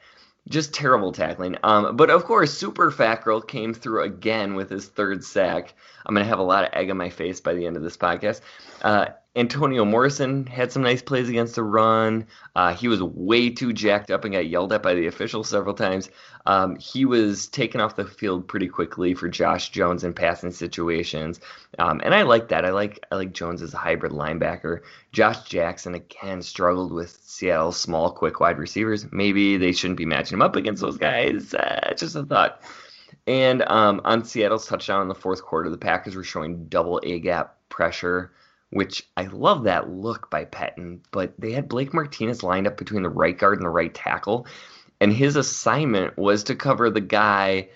just 0.49 0.73
terrible 0.73 1.11
tackling. 1.11 1.57
Um, 1.63 1.95
but 1.95 2.09
of 2.09 2.23
course, 2.23 2.53
Super 2.53 2.91
Fat 2.91 3.23
Girl 3.23 3.41
came 3.41 3.73
through 3.73 4.03
again 4.03 4.55
with 4.55 4.69
his 4.69 4.87
third 4.87 5.23
sack. 5.23 5.73
I'm 6.05 6.15
gonna 6.15 6.25
have 6.25 6.39
a 6.39 6.43
lot 6.43 6.63
of 6.63 6.69
egg 6.73 6.89
on 6.89 6.97
my 6.97 7.09
face 7.09 7.41
by 7.41 7.53
the 7.53 7.65
end 7.65 7.75
of 7.75 7.83
this 7.83 7.97
podcast. 7.97 8.41
Uh, 8.81 9.07
Antonio 9.37 9.85
Morrison 9.85 10.47
had 10.47 10.71
some 10.71 10.81
nice 10.81 11.03
plays 11.03 11.29
against 11.29 11.53
the 11.53 11.63
run. 11.63 12.25
Uh, 12.55 12.73
he 12.73 12.87
was 12.87 13.03
way 13.03 13.51
too 13.51 13.71
jacked 13.71 14.09
up 14.09 14.25
and 14.25 14.33
got 14.33 14.47
yelled 14.47 14.73
at 14.73 14.81
by 14.81 14.95
the 14.95 15.05
officials 15.05 15.47
several 15.47 15.75
times. 15.75 16.09
Um, 16.47 16.75
he 16.77 17.05
was 17.05 17.45
taken 17.47 17.79
off 17.79 17.95
the 17.95 18.05
field 18.05 18.47
pretty 18.47 18.67
quickly 18.67 19.13
for 19.13 19.29
Josh 19.29 19.69
Jones 19.69 20.03
in 20.03 20.13
passing 20.13 20.51
situations, 20.51 21.39
um, 21.77 22.01
and 22.03 22.15
I 22.15 22.23
like 22.23 22.47
that. 22.47 22.65
I 22.65 22.71
like 22.71 23.05
I 23.11 23.15
like 23.15 23.31
Jones 23.31 23.61
as 23.61 23.75
a 23.75 23.77
hybrid 23.77 24.11
linebacker. 24.11 24.79
Josh 25.11 25.47
Jackson 25.47 25.93
again 25.93 26.41
struggled 26.41 26.91
with 26.91 27.19
Seattle's 27.21 27.79
small, 27.79 28.11
quick 28.11 28.39
wide 28.39 28.57
receivers. 28.57 29.05
Maybe 29.11 29.57
they 29.57 29.71
shouldn't 29.71 29.99
be 29.99 30.05
matching 30.05 30.37
him 30.37 30.41
up 30.41 30.55
against 30.55 30.81
those 30.81 30.97
guys. 30.97 31.53
Uh, 31.53 31.93
just 31.95 32.15
a 32.15 32.23
thought. 32.23 32.63
And 33.27 33.61
um, 33.63 34.01
on 34.03 34.23
Seattle's 34.23 34.65
touchdown 34.65 35.03
in 35.03 35.09
the 35.09 35.15
fourth 35.15 35.43
quarter, 35.43 35.69
the 35.69 35.77
Packers 35.77 36.15
were 36.15 36.23
showing 36.23 36.65
double 36.69 36.99
A 37.03 37.19
gap 37.19 37.57
pressure 37.69 38.31
which 38.69 39.07
I 39.15 39.23
love 39.23 39.63
that 39.63 39.89
look 39.89 40.29
by 40.29 40.45
Pettine, 40.45 40.99
but 41.11 41.33
they 41.39 41.51
had 41.51 41.69
Blake 41.69 41.93
Martinez 41.93 42.43
lined 42.43 42.67
up 42.67 42.77
between 42.77 43.03
the 43.03 43.09
right 43.09 43.37
guard 43.37 43.57
and 43.57 43.65
the 43.65 43.69
right 43.69 43.93
tackle, 43.93 44.47
and 44.99 45.13
his 45.13 45.35
assignment 45.35 46.17
was 46.17 46.43
to 46.45 46.55
cover 46.55 46.89
the 46.89 47.01
guy 47.01 47.69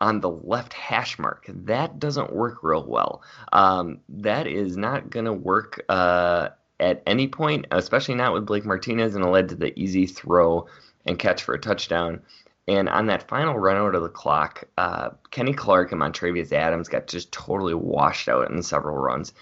on 0.00 0.20
the 0.20 0.30
left 0.30 0.72
hash 0.72 1.18
mark. 1.18 1.44
That 1.48 1.98
doesn't 1.98 2.32
work 2.32 2.62
real 2.62 2.84
well. 2.84 3.22
Um, 3.52 4.00
that 4.08 4.46
is 4.46 4.76
not 4.76 5.10
going 5.10 5.26
to 5.26 5.32
work 5.32 5.84
uh, 5.88 6.50
at 6.78 7.02
any 7.06 7.28
point, 7.28 7.66
especially 7.70 8.14
not 8.14 8.32
with 8.32 8.46
Blake 8.46 8.64
Martinez, 8.64 9.16
and 9.16 9.24
it 9.24 9.28
led 9.28 9.48
to 9.48 9.56
the 9.56 9.78
easy 9.78 10.06
throw 10.06 10.66
and 11.04 11.18
catch 11.18 11.42
for 11.42 11.54
a 11.54 11.60
touchdown. 11.60 12.22
And 12.68 12.88
on 12.88 13.06
that 13.06 13.28
final 13.28 13.58
run 13.58 13.76
out 13.76 13.94
of 13.94 14.02
the 14.02 14.08
clock, 14.08 14.64
uh, 14.76 15.10
Kenny 15.30 15.54
Clark 15.54 15.90
and 15.90 16.00
Montravius 16.00 16.52
Adams 16.52 16.88
got 16.88 17.06
just 17.06 17.32
totally 17.32 17.74
washed 17.74 18.28
out 18.28 18.50
in 18.50 18.62
several 18.62 18.96
runs. 18.96 19.32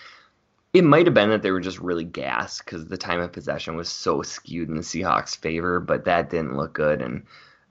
It 0.77 0.85
might 0.85 1.07
have 1.07 1.15
been 1.15 1.31
that 1.31 1.41
they 1.41 1.53
were 1.53 1.61
just 1.61 1.79
really 1.79 2.05
gassed 2.05 2.63
because 2.63 2.85
the 2.85 2.99
time 2.99 3.21
of 3.21 3.33
possession 3.33 3.77
was 3.77 3.89
so 3.89 4.21
skewed 4.21 4.69
in 4.69 4.77
the 4.77 4.83
Seahawks' 4.83 5.35
favor, 5.35 5.81
but 5.81 6.05
that 6.05 6.29
didn't 6.29 6.59
look 6.59 6.75
good. 6.75 7.01
And 7.01 7.23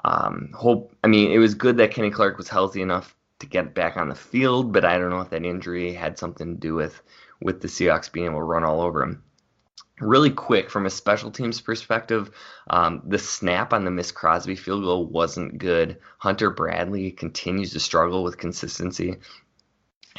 um, 0.04 0.50
hope, 0.56 0.92
I 1.04 1.08
mean, 1.08 1.32
it 1.32 1.38
was 1.38 1.54
good 1.54 1.78
that 1.78 1.92
Kenny 1.92 2.10
Clark 2.10 2.36
was 2.40 2.50
healthy 2.50 2.82
enough 2.82 3.16
to 3.42 3.46
get 3.46 3.76
back 3.76 3.96
on 3.96 4.10
the 4.10 4.16
field, 4.16 4.74
but 4.74 4.86
I 4.86 4.98
don't 4.98 5.12
know 5.12 5.22
if 5.22 5.30
that 5.30 5.46
injury 5.46 5.94
had 5.94 6.18
something 6.18 6.56
to 6.56 6.60
do 6.60 6.74
with 6.74 7.00
with 7.42 7.62
the 7.62 7.68
Seahawks 7.68 8.12
being 8.12 8.26
able 8.26 8.40
to 8.40 8.44
run 8.44 8.64
all 8.64 8.82
over 8.82 9.04
him. 9.04 9.22
Really 10.00 10.32
quick, 10.32 10.72
from 10.72 10.88
a 10.88 10.90
special 10.90 11.30
teams 11.30 11.62
perspective, 11.62 12.32
um, 12.72 13.04
the 13.06 13.20
snap 13.20 13.72
on 13.72 13.86
the 13.86 13.92
Miss 13.92 14.12
Crosby 14.12 14.56
field 14.56 14.84
goal 14.84 15.06
wasn't 15.06 15.60
good. 15.60 16.00
Hunter 16.18 16.50
Bradley 16.50 17.12
continues 17.12 17.72
to 17.74 17.80
struggle 17.80 18.24
with 18.24 18.40
consistency. 18.40 19.18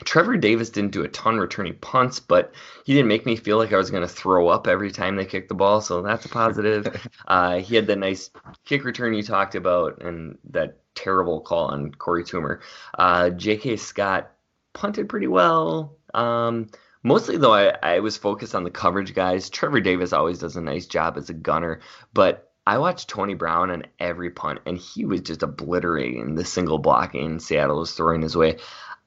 Trevor 0.04 0.36
Davis 0.36 0.70
didn't 0.70 0.92
do 0.92 1.04
a 1.04 1.08
ton 1.08 1.38
returning 1.38 1.74
punts, 1.80 2.20
but 2.20 2.52
he 2.84 2.92
didn't 2.92 3.08
make 3.08 3.24
me 3.24 3.34
feel 3.34 3.56
like 3.56 3.72
I 3.72 3.78
was 3.78 3.90
going 3.90 4.02
to 4.02 4.08
throw 4.08 4.48
up 4.48 4.66
every 4.66 4.90
time 4.90 5.16
they 5.16 5.24
kicked 5.24 5.48
the 5.48 5.54
ball, 5.54 5.80
so 5.80 6.02
that's 6.02 6.26
a 6.26 6.28
positive. 6.28 7.08
uh, 7.28 7.58
he 7.58 7.76
had 7.76 7.86
the 7.86 7.96
nice 7.96 8.30
kick 8.66 8.84
return 8.84 9.14
you 9.14 9.22
talked 9.22 9.54
about 9.54 10.02
and 10.02 10.36
that 10.50 10.78
terrible 10.94 11.40
call 11.40 11.68
on 11.68 11.92
Corey 11.92 12.24
Toomer. 12.24 12.60
Uh, 12.98 13.30
J.K. 13.30 13.76
Scott 13.76 14.30
punted 14.74 15.08
pretty 15.08 15.28
well. 15.28 15.96
Um, 16.12 16.68
mostly, 17.02 17.38
though, 17.38 17.54
I, 17.54 17.76
I 17.82 18.00
was 18.00 18.18
focused 18.18 18.54
on 18.54 18.64
the 18.64 18.70
coverage 18.70 19.14
guys. 19.14 19.48
Trevor 19.48 19.80
Davis 19.80 20.12
always 20.12 20.38
does 20.38 20.56
a 20.56 20.60
nice 20.60 20.86
job 20.86 21.16
as 21.16 21.30
a 21.30 21.34
gunner, 21.34 21.80
but 22.12 22.52
I 22.66 22.78
watched 22.78 23.08
Tony 23.08 23.34
Brown 23.34 23.70
on 23.70 23.84
every 24.00 24.30
punt, 24.30 24.58
and 24.66 24.76
he 24.76 25.04
was 25.04 25.20
just 25.20 25.44
obliterating 25.44 26.34
the 26.34 26.44
single 26.44 26.78
blocking 26.78 27.38
Seattle 27.38 27.78
was 27.78 27.92
throwing 27.92 28.22
his 28.22 28.36
way. 28.36 28.58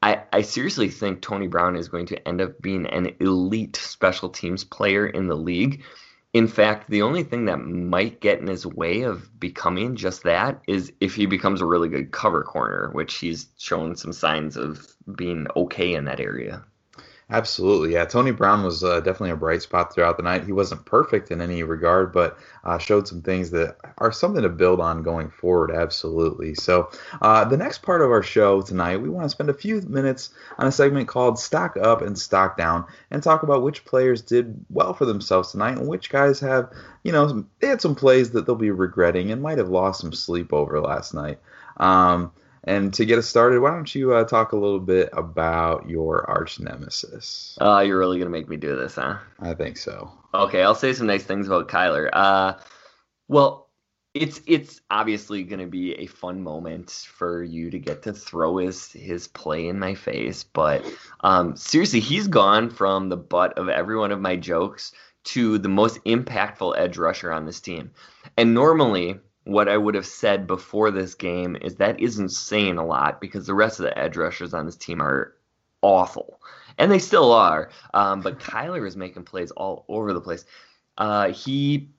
I, 0.01 0.24
I 0.32 0.41
seriously 0.41 0.89
think 0.89 1.22
Tony 1.22 1.48
Brown 1.48 1.75
is 1.75 1.89
going 1.89 2.06
to 2.08 2.27
end 2.27 2.41
up 2.41 2.62
being 2.62 2.86
an 2.86 3.15
elite 3.20 3.75
special 3.75 4.29
teams 4.29 4.63
player 4.63 5.06
in 5.06 5.27
the 5.27 5.36
league. 5.36 5.84
In 6.34 6.48
fact, 6.48 6.89
the 6.89 7.01
only 7.01 7.24
thing 7.24 7.46
that 7.46 7.58
might 7.58 8.22
get 8.22 8.39
in 8.39 8.48
his 8.48 8.65
way 8.65 9.01
of 9.01 9.39
becoming 9.39 9.96
just 9.96 10.24
that 10.24 10.62
is 10.68 10.94
if 11.00 11.15
he 11.15 11.25
becomes 11.25 11.60
a 11.60 11.65
really 11.65 11.89
good 11.89 12.12
cover 12.12 12.44
corner, 12.44 12.91
which 12.94 13.15
he's 13.15 13.48
shown 13.58 13.96
some 13.96 14.13
signs 14.13 14.56
of 14.56 14.88
being 15.18 15.48
okay 15.56 15.96
in 15.96 16.06
that 16.06 16.20
area. 16.20 16.63
Absolutely, 17.31 17.93
yeah. 17.93 18.05
Tony 18.05 18.31
Brown 18.31 18.63
was 18.63 18.83
uh, 18.83 19.01
definitely 19.01 19.29
a 19.29 19.36
bright 19.36 19.62
spot 19.62 19.93
throughout 19.93 20.17
the 20.17 20.24
night. 20.24 20.45
He 20.45 20.51
wasn't 20.51 20.83
perfect 20.86 21.29
in 21.29 21.41
any 21.41 21.62
regard, 21.62 22.12
but 22.12 22.39
uh, 22.63 22.79
showed 22.79 23.07
some 23.07 23.21
things 23.21 23.51
that 23.51 23.77
are 24.00 24.12
something 24.12 24.41
to 24.41 24.50
build 24.50 24.79
on 24.79 25.03
going 25.03 25.29
forward. 25.29 25.69
Absolutely. 25.69 26.55
So, 26.55 26.89
uh, 27.21 27.45
the 27.45 27.55
next 27.55 27.83
part 27.83 28.01
of 28.01 28.09
our 28.09 28.24
show 28.24 28.63
tonight, 28.63 28.98
we 28.98 29.09
want 29.09 29.25
to 29.25 29.29
spend 29.29 29.51
a 29.51 29.53
few 29.53 29.79
minutes 29.81 30.31
on 30.57 30.65
a 30.65 30.71
segment 30.71 31.07
called 31.07 31.38
"Stock 31.38 31.77
Up 31.77 32.01
and 32.01 32.17
Stock 32.17 32.57
Down" 32.57 32.86
and 33.12 33.21
talk 33.21 33.43
about 33.43 33.62
which 33.62 33.86
players 33.86 34.24
did 34.24 34.65
well 34.71 34.95
for 34.95 35.05
themselves 35.05 35.51
tonight 35.51 35.77
and 35.77 35.88
which 35.88 36.09
guys 36.09 36.39
have, 36.39 36.71
you 37.03 37.12
know, 37.12 37.45
they 37.59 37.67
had 37.67 37.79
some 37.79 37.93
plays 37.93 38.31
that 38.31 38.48
they'll 38.48 38.55
be 38.55 38.71
regretting 38.71 39.31
and 39.31 39.39
might 39.39 39.59
have 39.59 39.69
lost 39.69 40.01
some 40.01 40.13
sleep 40.13 40.51
over 40.51 40.81
last 40.81 41.13
night. 41.13 41.38
Um, 41.77 42.31
and 42.63 42.93
to 42.95 43.05
get 43.05 43.17
us 43.17 43.27
started, 43.27 43.61
why 43.61 43.71
don't 43.71 43.93
you 43.93 44.13
uh, 44.13 44.23
talk 44.23 44.51
a 44.51 44.57
little 44.57 44.79
bit 44.79 45.09
about 45.13 45.89
your 45.89 46.29
arch 46.29 46.59
nemesis? 46.59 47.57
Uh, 47.61 47.79
you're 47.79 47.97
really 47.97 48.19
gonna 48.19 48.29
make 48.29 48.49
me 48.49 48.57
do 48.57 48.75
this, 48.75 48.95
huh? 48.95 49.17
I 49.39 49.53
think 49.53 49.77
so. 49.77 50.11
Okay, 50.33 50.61
I'll 50.61 50.75
say 50.75 50.93
some 50.93 51.07
nice 51.07 51.23
things 51.23 51.47
about 51.47 51.67
Kyler. 51.67 52.09
Uh, 52.11 52.53
well, 53.27 53.69
it's 54.13 54.41
it's 54.47 54.81
obviously 54.89 55.43
gonna 55.43 55.67
be 55.67 55.93
a 55.93 56.07
fun 56.07 56.41
moment 56.41 56.89
for 56.89 57.43
you 57.43 57.69
to 57.69 57.79
get 57.79 58.03
to 58.03 58.13
throw 58.13 58.57
his 58.57 58.91
his 58.91 59.27
play 59.27 59.67
in 59.67 59.79
my 59.79 59.95
face, 59.95 60.43
but 60.43 60.83
um, 61.21 61.55
seriously, 61.55 61.99
he's 61.99 62.27
gone 62.27 62.69
from 62.69 63.09
the 63.09 63.17
butt 63.17 63.57
of 63.57 63.69
every 63.69 63.97
one 63.97 64.11
of 64.11 64.19
my 64.19 64.35
jokes 64.35 64.91
to 65.25 65.57
the 65.57 65.69
most 65.69 66.03
impactful 66.05 66.77
edge 66.77 66.97
rusher 66.97 67.31
on 67.31 67.45
this 67.45 67.59
team. 67.59 67.91
And 68.37 68.53
normally 68.53 69.19
what 69.50 69.68
I 69.68 69.77
would 69.77 69.96
have 69.96 70.06
said 70.06 70.48
before 70.48 70.91
this 70.91 71.15
game 71.15 71.58
is 71.60 71.75
that 71.75 72.00
isn't 72.00 72.29
saying 72.29 72.77
a 72.77 72.86
lot 72.86 73.20
because 73.20 73.48
the 73.48 73.53
rest 73.53 73.79
of 73.79 73.84
the 73.84 73.98
edge 73.98 74.15
rushers 74.15 74.53
on 74.53 74.65
this 74.65 74.75
team 74.75 75.01
are 75.01 75.34
awful. 75.82 76.39
And 76.77 76.91
they 76.91 77.00
still 77.00 77.32
are. 77.32 77.70
Um, 77.94 78.22
but 78.22 78.39
Kyler 78.39 78.88
is 78.88 78.96
making 78.96 79.24
plays 79.24 79.51
all 79.51 79.86
over 79.88 80.13
the 80.13 80.22
place. 80.22 80.46
Uh, 80.98 81.32
he, 81.32 81.89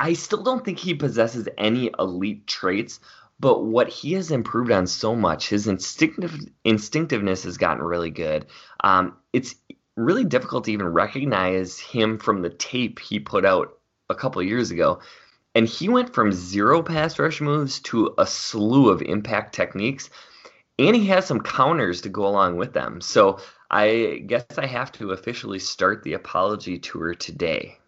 I 0.00 0.14
still 0.14 0.42
don't 0.42 0.64
think 0.64 0.78
he 0.78 0.94
possesses 0.94 1.48
any 1.58 1.90
elite 1.98 2.46
traits, 2.46 3.00
but 3.38 3.64
what 3.64 3.88
he 3.88 4.14
has 4.14 4.30
improved 4.30 4.70
on 4.70 4.86
so 4.86 5.14
much, 5.14 5.48
his 5.48 5.66
instinctive 5.66 6.34
instinctiveness 6.64 7.44
has 7.44 7.58
gotten 7.58 7.82
really 7.82 8.10
good. 8.10 8.46
Um, 8.82 9.16
it's 9.32 9.54
really 9.96 10.24
difficult 10.24 10.64
to 10.64 10.72
even 10.72 10.86
recognize 10.86 11.78
him 11.78 12.18
from 12.18 12.40
the 12.40 12.50
tape 12.50 12.98
he 12.98 13.18
put 13.18 13.44
out 13.44 13.78
a 14.08 14.14
couple 14.14 14.40
of 14.40 14.48
years 14.48 14.70
ago 14.70 15.00
and 15.54 15.68
he 15.68 15.88
went 15.88 16.14
from 16.14 16.32
zero 16.32 16.82
pass 16.82 17.18
rush 17.18 17.40
moves 17.40 17.80
to 17.80 18.14
a 18.18 18.26
slew 18.26 18.90
of 18.90 19.02
impact 19.02 19.54
techniques, 19.54 20.10
and 20.78 20.96
he 20.96 21.06
has 21.06 21.26
some 21.26 21.40
counters 21.40 22.00
to 22.02 22.08
go 22.08 22.26
along 22.26 22.56
with 22.56 22.72
them. 22.72 23.00
So 23.00 23.38
I 23.70 24.22
guess 24.26 24.44
I 24.58 24.66
have 24.66 24.92
to 24.92 25.12
officially 25.12 25.58
start 25.58 26.02
the 26.02 26.14
apology 26.14 26.78
tour 26.78 27.14
today. 27.14 27.78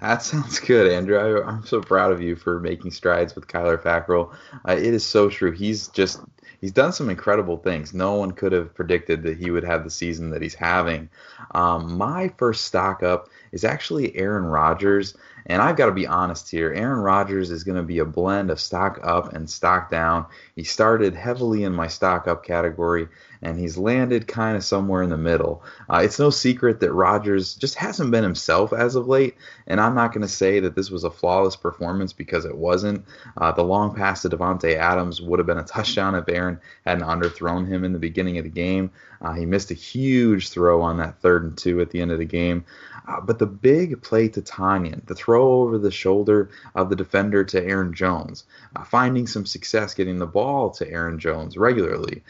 That 0.00 0.22
sounds 0.22 0.60
good, 0.60 0.92
Andrew. 0.92 1.18
I, 1.18 1.48
am 1.48 1.64
so 1.64 1.80
proud 1.80 2.12
of 2.12 2.20
you 2.20 2.36
for 2.36 2.60
making 2.60 2.90
strides 2.90 3.34
with 3.34 3.46
Kyler 3.46 3.80
Fackrell. 3.80 4.34
Uh, 4.68 4.72
it 4.72 4.92
is 4.92 5.04
so 5.04 5.30
true. 5.30 5.52
He's 5.52 5.88
just 5.88 6.20
he's 6.60 6.72
done 6.72 6.92
some 6.92 7.08
incredible 7.08 7.56
things. 7.56 7.94
No 7.94 8.14
one 8.14 8.32
could 8.32 8.52
have 8.52 8.74
predicted 8.74 9.22
that 9.22 9.38
he 9.38 9.50
would 9.50 9.64
have 9.64 9.84
the 9.84 9.90
season 9.90 10.30
that 10.30 10.42
he's 10.42 10.54
having. 10.54 11.08
Um, 11.54 11.96
my 11.96 12.28
first 12.36 12.66
stock 12.66 13.02
up 13.02 13.30
is 13.52 13.64
actually 13.64 14.14
Aaron 14.16 14.44
Rodgers, 14.44 15.16
And 15.48 15.62
I've 15.62 15.76
got 15.76 15.86
to 15.86 15.92
be 15.92 16.06
honest 16.06 16.50
here. 16.50 16.72
Aaron 16.72 16.98
Rodgers 16.98 17.50
is 17.52 17.62
going 17.62 17.76
to 17.76 17.82
be 17.82 18.00
a 18.00 18.04
blend 18.04 18.50
of 18.50 18.60
stock 18.60 18.98
up 19.04 19.32
and 19.32 19.48
stock 19.48 19.90
down. 19.90 20.26
He 20.56 20.64
started 20.64 21.14
heavily 21.14 21.62
in 21.62 21.72
my 21.72 21.86
stock 21.86 22.26
up 22.26 22.44
category, 22.44 23.06
and 23.42 23.58
he's 23.58 23.78
landed 23.78 24.26
kind 24.26 24.56
of 24.56 24.64
somewhere 24.64 25.02
in 25.02 25.10
the 25.10 25.16
middle. 25.16 25.62
Uh, 25.88 25.98
it's 25.98 26.18
no 26.18 26.30
secret 26.30 26.80
that 26.80 26.92
Rodgers 26.92 27.54
just 27.54 27.76
hasn't 27.76 28.10
been 28.10 28.24
himself 28.24 28.72
as 28.72 28.96
of 28.96 29.06
late, 29.06 29.36
and 29.68 29.80
I'm 29.80 29.94
not 29.94 30.12
going 30.12 30.22
to 30.22 30.28
say 30.28 30.58
that 30.60 30.74
this 30.74 30.90
was 30.90 31.04
a 31.04 31.10
flawless 31.10 31.54
performance 31.54 32.12
because 32.12 32.44
it 32.44 32.56
wasn't. 32.56 33.04
Uh, 33.36 33.52
the 33.52 33.62
long 33.62 33.94
pass 33.94 34.22
to 34.22 34.28
Davante 34.28 34.74
Adams 34.74 35.22
would 35.22 35.38
have 35.38 35.46
been 35.46 35.58
a 35.58 35.64
touchdown 35.64 36.16
if 36.16 36.28
Aaron 36.28 36.58
hadn't 36.84 37.04
underthrown 37.04 37.68
him 37.68 37.84
in 37.84 37.92
the 37.92 37.98
beginning 38.00 38.38
of 38.38 38.44
the 38.44 38.50
game. 38.50 38.90
Uh, 39.20 39.32
he 39.32 39.46
missed 39.46 39.70
a 39.70 39.74
huge 39.74 40.50
throw 40.50 40.82
on 40.82 40.98
that 40.98 41.20
third 41.20 41.44
and 41.44 41.56
two 41.56 41.80
at 41.80 41.90
the 41.90 42.00
end 42.00 42.10
of 42.10 42.18
the 42.18 42.24
game. 42.24 42.64
Uh, 43.08 43.20
but 43.20 43.38
the 43.38 43.46
big 43.46 44.02
play 44.02 44.28
to 44.28 44.42
Tonyan, 44.42 45.04
the 45.06 45.14
throw 45.14 45.35
over 45.42 45.78
the 45.78 45.90
shoulder 45.90 46.50
of 46.74 46.90
the 46.90 46.96
defender 46.96 47.44
to 47.44 47.62
Aaron 47.62 47.92
Jones, 47.94 48.44
uh, 48.74 48.84
finding 48.84 49.26
some 49.26 49.46
success 49.46 49.94
getting 49.94 50.18
the 50.18 50.26
ball 50.26 50.70
to 50.70 50.90
Aaron 50.90 51.18
Jones 51.18 51.56
regularly. 51.56 52.22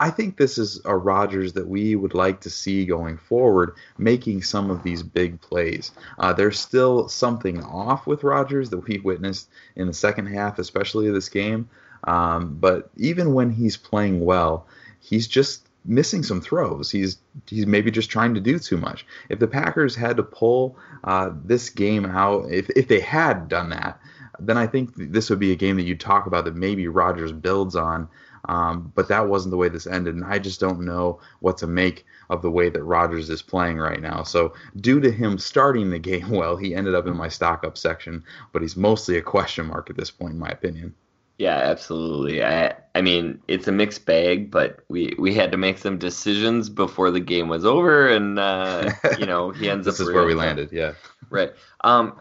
I 0.00 0.10
think 0.10 0.36
this 0.36 0.58
is 0.58 0.80
a 0.84 0.96
Rodgers 0.96 1.52
that 1.54 1.66
we 1.66 1.96
would 1.96 2.14
like 2.14 2.40
to 2.42 2.50
see 2.50 2.84
going 2.84 3.18
forward, 3.18 3.74
making 3.98 4.42
some 4.42 4.70
of 4.70 4.82
these 4.82 5.02
big 5.02 5.40
plays. 5.40 5.92
Uh, 6.18 6.32
there's 6.32 6.58
still 6.58 7.08
something 7.08 7.62
off 7.62 8.06
with 8.06 8.24
Rodgers 8.24 8.70
that 8.70 8.86
we 8.88 8.98
witnessed 8.98 9.48
in 9.76 9.86
the 9.86 9.94
second 9.94 10.26
half, 10.26 10.58
especially 10.58 11.08
of 11.08 11.14
this 11.14 11.28
game. 11.28 11.68
Um, 12.04 12.56
but 12.58 12.90
even 12.96 13.34
when 13.34 13.50
he's 13.50 13.76
playing 13.76 14.24
well, 14.24 14.66
he's 15.00 15.28
just 15.28 15.68
missing 15.84 16.22
some 16.22 16.40
throws. 16.40 16.90
He's 16.90 17.18
he's 17.46 17.66
maybe 17.66 17.90
just 17.90 18.10
trying 18.10 18.34
to 18.34 18.40
do 18.40 18.58
too 18.58 18.76
much. 18.76 19.06
If 19.28 19.38
the 19.38 19.48
Packers 19.48 19.94
had 19.94 20.16
to 20.16 20.22
pull 20.22 20.76
uh, 21.04 21.30
this 21.44 21.70
game 21.70 22.06
out, 22.06 22.50
if 22.50 22.70
if 22.70 22.88
they 22.88 23.00
had 23.00 23.48
done 23.48 23.70
that, 23.70 24.00
then 24.38 24.56
I 24.56 24.66
think 24.66 24.92
this 24.96 25.30
would 25.30 25.38
be 25.38 25.52
a 25.52 25.56
game 25.56 25.76
that 25.76 25.84
you'd 25.84 26.00
talk 26.00 26.26
about 26.26 26.44
that 26.44 26.56
maybe 26.56 26.88
Rodgers 26.88 27.32
builds 27.32 27.76
on. 27.76 28.08
Um, 28.46 28.90
but 28.96 29.06
that 29.08 29.28
wasn't 29.28 29.52
the 29.52 29.56
way 29.56 29.68
this 29.68 29.86
ended, 29.86 30.16
and 30.16 30.24
I 30.24 30.40
just 30.40 30.58
don't 30.58 30.80
know 30.80 31.20
what 31.38 31.58
to 31.58 31.68
make 31.68 32.04
of 32.28 32.42
the 32.42 32.50
way 32.50 32.70
that 32.70 32.82
Rodgers 32.82 33.30
is 33.30 33.40
playing 33.40 33.78
right 33.78 34.00
now. 34.00 34.24
So, 34.24 34.54
due 34.80 34.98
to 34.98 35.12
him 35.12 35.38
starting 35.38 35.90
the 35.90 35.98
game 36.10 36.28
well, 36.28 36.56
he 36.56 36.74
ended 36.74 36.96
up 36.96 37.06
in 37.06 37.16
my 37.16 37.28
stock 37.28 37.62
up 37.64 37.78
section, 37.78 38.24
but 38.52 38.62
he's 38.62 38.76
mostly 38.76 39.16
a 39.16 39.22
question 39.22 39.66
mark 39.66 39.90
at 39.90 39.96
this 39.96 40.10
point, 40.10 40.32
in 40.32 40.40
my 40.40 40.48
opinion. 40.48 40.94
Yeah, 41.38 41.56
absolutely. 41.56 42.44
I 42.44 42.74
I 42.94 43.00
mean, 43.00 43.40
it's 43.48 43.66
a 43.66 43.72
mixed 43.72 44.04
bag, 44.04 44.50
but 44.50 44.80
we 44.88 45.14
we 45.18 45.34
had 45.34 45.52
to 45.52 45.58
make 45.58 45.78
some 45.78 45.98
decisions 45.98 46.68
before 46.68 47.10
the 47.10 47.20
game 47.20 47.48
was 47.48 47.64
over, 47.64 48.08
and 48.08 48.38
uh, 48.38 48.92
you 49.18 49.26
know 49.26 49.50
he 49.50 49.68
ends 49.70 49.86
this 49.86 49.94
up. 49.94 49.98
This 49.98 50.08
is 50.08 50.14
where 50.14 50.26
we 50.26 50.34
landed. 50.34 50.70
Yeah. 50.72 50.92
Right. 51.30 51.52
Um, 51.82 52.20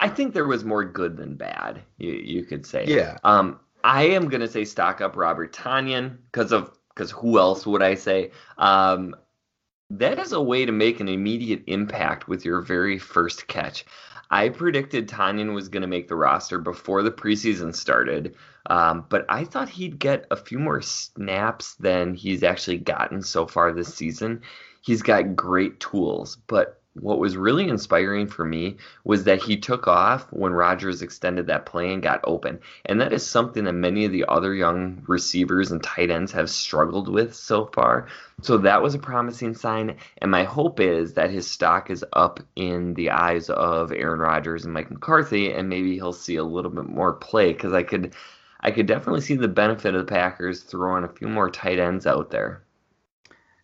I 0.00 0.08
think 0.08 0.34
there 0.34 0.46
was 0.46 0.64
more 0.64 0.84
good 0.84 1.16
than 1.16 1.36
bad. 1.36 1.82
You 1.98 2.12
you 2.12 2.44
could 2.44 2.66
say. 2.66 2.84
Yeah. 2.86 3.18
Um, 3.24 3.60
I 3.84 4.08
am 4.08 4.28
gonna 4.28 4.48
say 4.48 4.64
stock 4.64 5.00
up 5.00 5.16
Robert 5.16 5.52
Tonyan 5.54 6.18
because 6.30 6.52
of 6.52 6.76
because 6.88 7.10
who 7.10 7.38
else 7.38 7.64
would 7.64 7.82
I 7.82 7.94
say? 7.94 8.32
Um, 8.58 9.14
that 9.90 10.18
is 10.18 10.32
a 10.32 10.42
way 10.42 10.66
to 10.66 10.72
make 10.72 10.98
an 10.98 11.08
immediate 11.08 11.62
impact 11.68 12.26
with 12.26 12.44
your 12.44 12.60
very 12.60 12.98
first 12.98 13.46
catch. 13.46 13.84
I 14.30 14.48
predicted 14.48 15.08
Tonyan 15.08 15.54
was 15.54 15.68
going 15.68 15.82
to 15.82 15.86
make 15.86 16.08
the 16.08 16.16
roster 16.16 16.58
before 16.58 17.02
the 17.02 17.10
preseason 17.10 17.74
started, 17.74 18.34
um, 18.68 19.06
but 19.08 19.24
I 19.28 19.44
thought 19.44 19.68
he'd 19.68 19.98
get 19.98 20.26
a 20.30 20.36
few 20.36 20.58
more 20.58 20.82
snaps 20.82 21.74
than 21.74 22.14
he's 22.14 22.42
actually 22.42 22.78
gotten 22.78 23.22
so 23.22 23.46
far 23.46 23.72
this 23.72 23.94
season. 23.94 24.42
He's 24.80 25.02
got 25.02 25.36
great 25.36 25.78
tools, 25.80 26.38
but 26.46 26.80
what 27.00 27.18
was 27.18 27.36
really 27.36 27.68
inspiring 27.68 28.26
for 28.26 28.44
me 28.44 28.76
was 29.04 29.24
that 29.24 29.42
he 29.42 29.56
took 29.56 29.86
off 29.86 30.26
when 30.30 30.52
Rodgers 30.52 31.02
extended 31.02 31.46
that 31.46 31.66
play 31.66 31.92
and 31.92 32.02
got 32.02 32.20
open. 32.24 32.60
And 32.84 33.00
that 33.00 33.12
is 33.12 33.26
something 33.26 33.64
that 33.64 33.72
many 33.72 34.04
of 34.04 34.12
the 34.12 34.24
other 34.28 34.54
young 34.54 35.02
receivers 35.06 35.70
and 35.70 35.82
tight 35.82 36.10
ends 36.10 36.32
have 36.32 36.50
struggled 36.50 37.08
with 37.08 37.34
so 37.34 37.66
far. 37.66 38.08
So 38.42 38.58
that 38.58 38.82
was 38.82 38.94
a 38.94 38.98
promising 38.98 39.54
sign. 39.54 39.96
And 40.18 40.30
my 40.30 40.44
hope 40.44 40.80
is 40.80 41.14
that 41.14 41.30
his 41.30 41.46
stock 41.46 41.90
is 41.90 42.04
up 42.12 42.40
in 42.56 42.94
the 42.94 43.10
eyes 43.10 43.50
of 43.50 43.92
Aaron 43.92 44.20
Rodgers 44.20 44.64
and 44.64 44.74
Mike 44.74 44.90
McCarthy, 44.90 45.52
and 45.52 45.68
maybe 45.68 45.94
he'll 45.94 46.12
see 46.12 46.36
a 46.36 46.44
little 46.44 46.70
bit 46.70 46.88
more 46.88 47.12
play 47.14 47.52
because 47.52 47.72
I 47.72 47.82
could. 47.82 48.14
I 48.58 48.70
could 48.72 48.86
definitely 48.86 49.20
see 49.20 49.36
the 49.36 49.46
benefit 49.46 49.94
of 49.94 50.04
the 50.04 50.12
Packers 50.12 50.62
throwing 50.62 51.04
a 51.04 51.08
few 51.08 51.28
more 51.28 51.50
tight 51.50 51.78
ends 51.78 52.04
out 52.04 52.30
there 52.30 52.65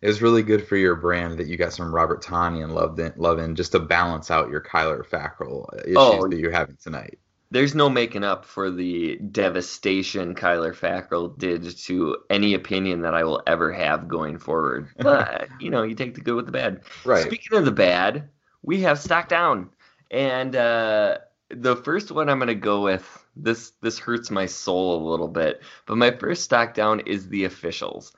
it 0.03 0.07
was 0.07 0.21
really 0.21 0.43
good 0.43 0.67
for 0.67 0.75
your 0.75 0.95
brand 0.95 1.37
that 1.37 1.47
you 1.47 1.55
got 1.55 1.71
some 1.71 1.95
Robert 1.95 2.21
Tonyan 2.21 2.71
loved 2.71 2.99
in, 2.99 3.13
love 3.15 3.39
in 3.39 3.55
just 3.55 3.71
to 3.71 3.79
balance 3.79 4.29
out 4.29 4.49
your 4.49 4.59
Kyler 4.59 5.01
Fackrell 5.07 5.73
issues 5.81 5.95
oh, 5.95 6.27
that 6.27 6.37
you're 6.37 6.51
having 6.51 6.75
tonight. 6.75 7.19
There's 7.51 7.73
no 7.73 7.89
making 7.89 8.25
up 8.25 8.43
for 8.43 8.69
the 8.69 9.15
devastation 9.15 10.35
Kyler 10.35 10.75
Fackrell 10.75 11.37
did 11.37 11.77
to 11.85 12.17
any 12.29 12.53
opinion 12.53 13.03
that 13.03 13.13
I 13.13 13.23
will 13.23 13.41
ever 13.47 13.71
have 13.71 14.09
going 14.09 14.39
forward. 14.39 14.89
But 14.97 15.47
you 15.61 15.69
know, 15.69 15.83
you 15.83 15.95
take 15.95 16.15
the 16.15 16.21
good 16.21 16.35
with 16.35 16.47
the 16.47 16.51
bad. 16.51 16.81
Right. 17.05 17.23
Speaking 17.23 17.57
of 17.57 17.63
the 17.63 17.71
bad, 17.71 18.27
we 18.61 18.81
have 18.81 18.99
stock 18.99 19.29
down, 19.29 19.69
and 20.11 20.53
uh, 20.53 21.19
the 21.49 21.77
first 21.77 22.11
one 22.11 22.27
I'm 22.27 22.39
going 22.39 22.47
to 22.47 22.55
go 22.55 22.81
with. 22.81 23.25
This 23.37 23.71
this 23.81 23.99
hurts 23.99 24.29
my 24.29 24.47
soul 24.47 25.01
a 25.01 25.09
little 25.09 25.29
bit, 25.29 25.61
but 25.85 25.97
my 25.97 26.11
first 26.11 26.43
stock 26.43 26.73
down 26.73 26.99
is 26.99 27.29
the 27.29 27.45
officials. 27.45 28.11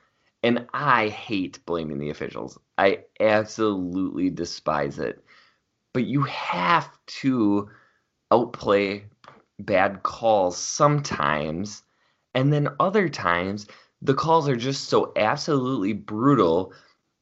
And 0.46 0.68
I 0.72 1.08
hate 1.08 1.66
blaming 1.66 1.98
the 1.98 2.10
officials. 2.10 2.56
I 2.78 3.00
absolutely 3.18 4.30
despise 4.30 5.00
it. 5.00 5.24
But 5.92 6.04
you 6.04 6.22
have 6.22 6.88
to 7.22 7.68
outplay 8.30 9.06
bad 9.58 10.04
calls 10.04 10.56
sometimes. 10.56 11.82
And 12.32 12.52
then 12.52 12.68
other 12.78 13.08
times, 13.08 13.66
the 14.00 14.14
calls 14.14 14.48
are 14.48 14.54
just 14.54 14.84
so 14.88 15.12
absolutely 15.16 15.94
brutal 15.94 16.72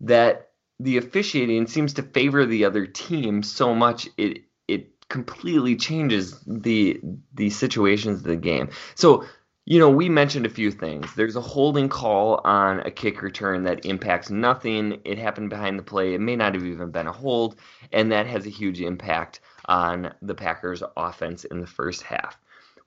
that 0.00 0.50
the 0.78 0.98
officiating 0.98 1.66
seems 1.66 1.94
to 1.94 2.02
favor 2.02 2.44
the 2.44 2.66
other 2.66 2.87
team 2.87 3.42
so 3.42 3.74
much 3.74 4.06
it 4.18 4.42
it 4.68 5.08
completely 5.08 5.76
changes 5.76 6.38
the 6.46 7.00
the 7.32 7.48
situations 7.48 8.18
of 8.18 8.24
the 8.24 8.37
game. 8.37 8.68
So 8.96 9.24
you 9.66 9.79
know, 9.79 9.88
we 9.88 10.11
mentioned 10.11 10.44
a 10.44 10.50
few 10.50 10.70
things. 10.70 11.14
There's 11.14 11.37
a 11.37 11.40
holding 11.40 11.88
call 11.88 12.40
on 12.44 12.81
a 12.81 12.90
kick 12.90 13.22
return 13.22 13.64
that 13.64 13.87
impacts 13.87 14.29
nothing. 14.29 15.00
It 15.05 15.18
happened 15.18 15.48
behind 15.48 15.79
the 15.79 15.83
play. 15.83 16.12
It 16.12 16.20
may 16.20 16.37
not 16.37 16.55
have 16.55 16.64
even 16.64 16.90
been 16.90 17.07
a 17.07 17.12
hold, 17.12 17.57
and 17.90 18.12
that 18.12 18.27
has 18.27 18.46
a 18.46 18.50
huge 18.50 18.81
impact 18.83 19.40
on 19.64 20.12
the 20.20 20.35
Packers' 20.35 20.83
offense 20.96 21.44
in 21.44 21.61
the 21.61 21.66
first 21.66 22.03
half. 22.03 22.38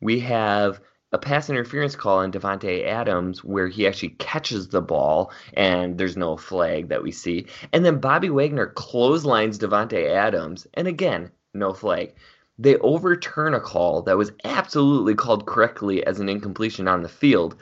We 0.02 0.20
have 0.20 0.80
a 1.13 1.18
pass 1.18 1.50
interference 1.50 1.96
call 1.96 2.20
on 2.20 2.32
Davante 2.32 2.86
Adams 2.86 3.44
where 3.44 3.68
he 3.68 3.88
actually 3.88 4.10
catches 4.10 4.68
the 4.68 4.82
ball 4.82 5.32
and 5.54 5.98
there's 5.98 6.18
no 6.18 6.36
flag 6.36 6.90
that 6.90 7.02
we 7.02 7.12
see. 7.12 7.48
And 7.72 7.86
then 7.86 8.00
Bobby 8.00 8.30
Wagner 8.30 8.68
clotheslines 8.68 9.58
Davante 9.58 10.12
Adams, 10.12 10.68
and 10.74 10.88
again, 10.88 11.32
no 11.54 11.74
flag 11.74 12.13
they 12.60 12.78
overturn 12.78 13.54
a 13.54 13.60
call 13.60 14.02
that 14.04 14.17
was 14.17 14.32
absolutely 14.43 15.15
called 15.15 15.46
correctly 15.46 16.06
as 16.06 16.20
an 16.20 16.30
incompletion 16.30 16.88
on 16.88 17.04
the 17.04 17.10
field. 17.10 17.56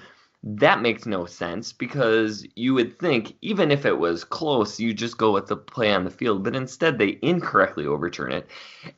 That 0.44 0.82
makes 0.82 1.06
no 1.06 1.26
sense 1.26 1.74
because 1.74 2.46
you 2.56 2.76
would 2.76 3.00
think, 3.00 3.36
even 3.42 3.72
if 3.72 3.86
it 3.86 3.98
was 3.98 4.24
close, 4.24 4.80
you 4.80 4.94
just 4.94 5.18
go 5.18 5.32
with 5.32 5.48
the 5.48 5.58
play 5.58 5.92
on 5.92 6.04
the 6.04 6.12
field, 6.12 6.44
but 6.44 6.56
instead 6.56 6.98
they 6.98 7.18
incorrectly 7.24 7.88
overturn 7.88 8.32
it. 8.32 8.48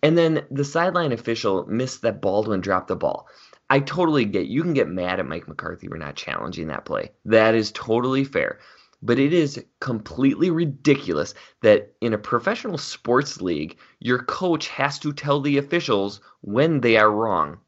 And 0.04 0.18
then 0.18 0.46
the 0.52 0.66
sideline 0.66 1.14
official 1.14 1.66
missed 1.66 2.02
that 2.02 2.22
Baldwin 2.22 2.60
dropped 2.60 2.90
the 2.90 2.98
ball. 2.98 3.28
I 3.70 3.80
totally 3.80 4.26
get 4.26 4.48
you 4.48 4.62
can 4.62 4.74
get 4.74 4.88
mad 4.90 5.20
at 5.20 5.28
Mike 5.28 5.48
McCarthy 5.48 5.88
for 5.88 5.98
not 5.98 6.16
challenging 6.16 6.68
that 6.68 6.86
play. 6.86 7.12
That 7.26 7.56
is 7.56 7.72
totally 7.72 8.24
fair. 8.24 8.60
But 9.02 9.20
it 9.20 9.32
is 9.32 9.64
completely 9.80 10.50
ridiculous 10.50 11.36
that 11.62 11.94
in 12.02 12.14
a 12.14 12.18
professional 12.18 12.78
sports 12.78 13.42
league, 13.42 13.78
your 14.00 14.24
coach 14.24 14.68
has 14.70 14.98
to 15.00 15.14
tell 15.14 15.40
the 15.40 15.58
officials 15.58 16.20
when 16.42 16.82
they 16.82 16.98
are 16.98 17.12
wrong. 17.12 17.60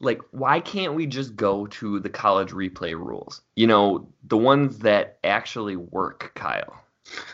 Like, 0.00 0.20
why 0.30 0.60
can't 0.60 0.94
we 0.94 1.06
just 1.06 1.34
go 1.34 1.66
to 1.66 1.98
the 2.00 2.10
college 2.10 2.50
replay 2.50 2.92
rules? 2.92 3.40
You 3.56 3.66
know, 3.66 4.12
the 4.22 4.36
ones 4.36 4.78
that 4.80 5.18
actually 5.24 5.76
work, 5.76 6.32
Kyle. 6.34 6.84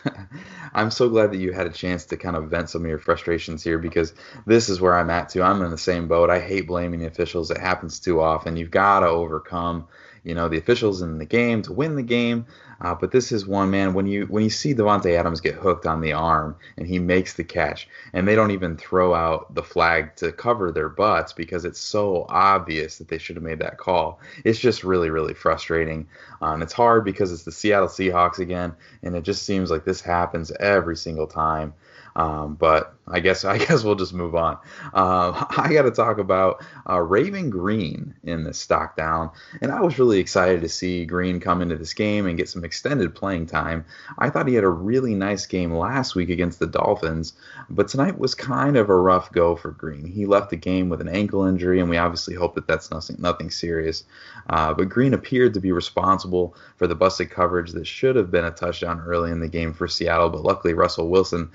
I'm 0.73 0.89
so 0.89 1.09
glad 1.09 1.31
that 1.31 1.37
you 1.37 1.51
had 1.51 1.67
a 1.67 1.71
chance 1.71 2.05
to 2.05 2.17
kind 2.17 2.35
of 2.35 2.49
vent 2.49 2.69
some 2.69 2.83
of 2.83 2.87
your 2.87 2.97
frustrations 2.97 3.63
here 3.63 3.77
because 3.77 4.13
this 4.45 4.69
is 4.69 4.81
where 4.81 4.97
I'm 4.97 5.09
at 5.09 5.29
too. 5.29 5.43
I'm 5.43 5.61
in 5.61 5.71
the 5.71 5.77
same 5.77 6.07
boat. 6.07 6.29
I 6.29 6.39
hate 6.39 6.67
blaming 6.67 7.01
the 7.01 7.07
officials. 7.07 7.51
It 7.51 7.57
happens 7.57 7.99
too 7.99 8.21
often. 8.21 8.55
You've 8.55 8.71
got 8.71 9.01
to 9.01 9.07
overcome 9.07 9.87
you 10.25 10.33
know 10.33 10.49
the 10.49 10.57
officials 10.57 11.01
in 11.01 11.19
the 11.19 11.25
game 11.25 11.61
to 11.61 11.71
win 11.71 11.95
the 11.95 12.03
game. 12.03 12.47
Uh, 12.81 12.93
but 12.93 13.11
this 13.11 13.31
is 13.31 13.45
one 13.45 13.71
man 13.71 13.93
when 13.93 14.05
you 14.05 14.25
when 14.25 14.43
you 14.43 14.49
see 14.49 14.73
Davante 14.73 15.17
Adams 15.17 15.41
get 15.41 15.55
hooked 15.55 15.85
on 15.85 16.01
the 16.01 16.13
arm 16.13 16.55
and 16.77 16.87
he 16.87 16.99
makes 16.99 17.33
the 17.33 17.43
catch, 17.43 17.87
and 18.13 18.27
they 18.27 18.35
don't 18.35 18.51
even 18.51 18.77
throw 18.77 19.13
out 19.13 19.53
the 19.55 19.63
flag 19.63 20.15
to 20.17 20.31
cover 20.31 20.71
their 20.71 20.89
butts 20.89 21.33
because 21.33 21.65
it's 21.65 21.79
so 21.79 22.25
obvious 22.29 22.97
that 22.97 23.07
they 23.07 23.17
should 23.17 23.35
have 23.35 23.43
made 23.43 23.59
that 23.59 23.77
call. 23.77 24.19
It's 24.43 24.59
just 24.59 24.83
really 24.83 25.09
really 25.09 25.33
frustrating. 25.33 26.07
Um, 26.41 26.61
it's 26.61 26.73
hard 26.73 27.05
because 27.05 27.31
it's 27.31 27.43
the 27.43 27.51
Seattle 27.51 27.87
Seahawks 27.87 28.39
again, 28.39 28.73
and 29.03 29.15
it 29.15 29.23
just 29.23 29.43
seems 29.43 29.71
like 29.71 29.85
this 29.85 30.01
happens 30.01 30.51
every 30.59 30.97
single 30.97 31.27
time. 31.27 31.73
Um, 32.15 32.55
but 32.55 32.95
I 33.07 33.19
guess 33.19 33.45
I 33.45 33.57
guess 33.65 33.83
we'll 33.83 33.95
just 33.95 34.13
move 34.13 34.35
on. 34.35 34.57
Uh, 34.93 35.45
I 35.57 35.73
got 35.73 35.83
to 35.83 35.91
talk 35.91 36.17
about 36.17 36.63
uh, 36.89 36.99
Raven 37.01 37.49
Greene 37.49 38.15
in 38.23 38.43
this 38.43 38.57
stock 38.57 38.95
down, 38.95 39.31
and 39.61 39.71
I 39.71 39.81
was 39.81 39.99
really 39.99 40.19
excited 40.19 40.61
to 40.61 40.69
see 40.69 41.05
Greene 41.05 41.39
come 41.39 41.61
into 41.61 41.77
this 41.77 41.93
game 41.93 42.25
and 42.25 42.37
get 42.37 42.49
some 42.49 42.63
extended 42.63 43.13
playing 43.13 43.47
time. 43.47 43.85
I 44.17 44.29
thought 44.29 44.47
he 44.47 44.55
had 44.55 44.63
a 44.63 44.69
really 44.69 45.13
nice 45.13 45.45
game 45.45 45.73
last 45.73 46.15
week 46.15 46.29
against 46.29 46.59
the 46.59 46.67
Dolphins, 46.67 47.33
but 47.69 47.87
tonight 47.87 48.17
was 48.17 48.33
kind 48.33 48.77
of 48.77 48.89
a 48.89 48.95
rough 48.95 49.31
go 49.31 49.55
for 49.55 49.71
Greene. 49.71 50.05
He 50.05 50.25
left 50.25 50.49
the 50.49 50.55
game 50.55 50.89
with 50.89 51.01
an 51.01 51.09
ankle 51.09 51.45
injury, 51.45 51.79
and 51.79 51.89
we 51.89 51.97
obviously 51.97 52.35
hope 52.35 52.55
that 52.55 52.67
that's 52.67 52.91
nothing 52.91 53.17
nothing 53.19 53.51
serious. 53.51 54.03
Uh, 54.49 54.73
but 54.73 54.89
Greene 54.89 55.13
appeared 55.13 55.53
to 55.55 55.59
be 55.59 55.71
responsible 55.71 56.55
for 56.77 56.87
the 56.87 56.95
busted 56.95 57.29
coverage 57.29 57.71
that 57.71 57.85
should 57.85 58.15
have 58.15 58.31
been 58.31 58.45
a 58.45 58.51
touchdown 58.51 59.01
early 59.01 59.31
in 59.31 59.39
the 59.39 59.47
game 59.47 59.73
for 59.73 59.87
Seattle, 59.87 60.29
but 60.29 60.43
luckily 60.43 60.73
Russell 60.73 61.09
Wilson 61.09 61.51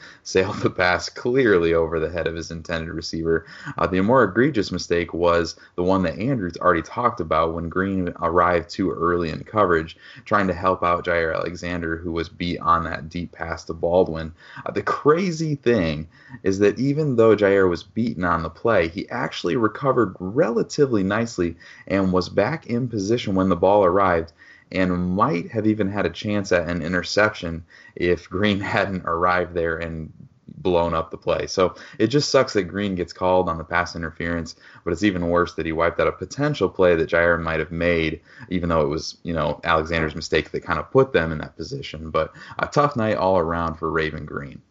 sailed 0.50 0.62
the 0.62 0.70
pass 0.70 1.08
clearly 1.08 1.74
over 1.74 2.00
the 2.00 2.10
head 2.10 2.26
of 2.26 2.34
his 2.34 2.50
intended 2.50 2.92
receiver. 2.92 3.46
Uh, 3.78 3.86
the 3.86 4.00
more 4.00 4.24
egregious 4.24 4.72
mistake 4.72 5.12
was 5.14 5.56
the 5.76 5.82
one 5.82 6.02
that 6.02 6.18
Andrews 6.18 6.56
already 6.58 6.82
talked 6.82 7.20
about 7.20 7.54
when 7.54 7.68
Greene 7.68 8.12
arrived 8.20 8.70
too 8.70 8.90
early 8.90 9.30
in 9.30 9.44
coverage, 9.44 9.96
trying 10.24 10.46
to 10.46 10.54
help 10.54 10.82
out 10.82 11.04
Jaire 11.04 11.34
Alexander, 11.34 11.96
who 11.96 12.12
was 12.12 12.28
beat 12.28 12.58
on 12.60 12.84
that 12.84 13.08
deep 13.08 13.32
pass 13.32 13.64
to 13.64 13.74
Baldwin. 13.74 14.32
Uh, 14.64 14.72
the 14.72 14.82
crazy 14.82 15.54
thing 15.54 16.08
is 16.42 16.58
that 16.58 16.78
even 16.78 17.16
though 17.16 17.36
Jaire 17.36 17.68
was 17.68 17.82
beaten 17.82 18.24
on 18.24 18.42
the 18.42 18.50
play, 18.50 18.88
he 18.88 19.08
actually 19.10 19.56
recovered 19.56 20.14
relatively 20.18 21.02
nicely 21.02 21.56
and 21.86 22.12
was 22.12 22.28
back 22.28 22.66
in 22.66 22.88
position 22.88 23.34
when 23.34 23.48
the 23.48 23.56
ball 23.56 23.84
arrived 23.84 24.32
and 24.72 25.16
might 25.16 25.50
have 25.50 25.66
even 25.66 25.90
had 25.90 26.06
a 26.06 26.10
chance 26.10 26.52
at 26.52 26.68
an 26.68 26.82
interception 26.82 27.64
if 27.96 28.30
Greene 28.30 28.60
hadn't 28.76 29.04
arrived 29.04 29.54
there 29.54 29.78
and 29.78 30.12
blown 30.58 30.94
up 30.94 31.10
the 31.10 31.16
play. 31.16 31.46
So 31.46 31.74
it 31.98 32.08
just 32.08 32.30
sucks 32.30 32.52
that 32.54 32.64
Greene 32.64 32.94
gets 32.94 33.12
called 33.12 33.48
on 33.48 33.58
the 33.58 33.64
pass 33.64 33.96
interference, 33.96 34.56
but 34.84 34.92
it's 34.92 35.02
even 35.02 35.28
worse 35.28 35.54
that 35.54 35.66
he 35.66 35.72
wiped 35.72 36.00
out 36.00 36.08
a 36.08 36.12
potential 36.12 36.68
play 36.68 36.94
that 36.96 37.08
Jaire 37.08 37.40
might 37.40 37.60
have 37.60 37.72
made, 37.72 38.20
even 38.48 38.68
though 38.68 38.82
it 38.82 38.88
was, 38.88 39.18
you 39.22 39.32
know, 39.32 39.60
Alexander's 39.64 40.14
mistake 40.14 40.50
that 40.50 40.62
kind 40.62 40.78
of 40.78 40.90
put 40.90 41.12
them 41.12 41.32
in 41.32 41.38
that 41.38 41.56
position. 41.56 42.10
But 42.10 42.32
a 42.58 42.66
tough 42.66 42.96
night 42.96 43.16
all 43.16 43.38
around 43.38 43.76
for 43.76 43.90
Raven 43.90 44.26
Greene. 44.26 44.62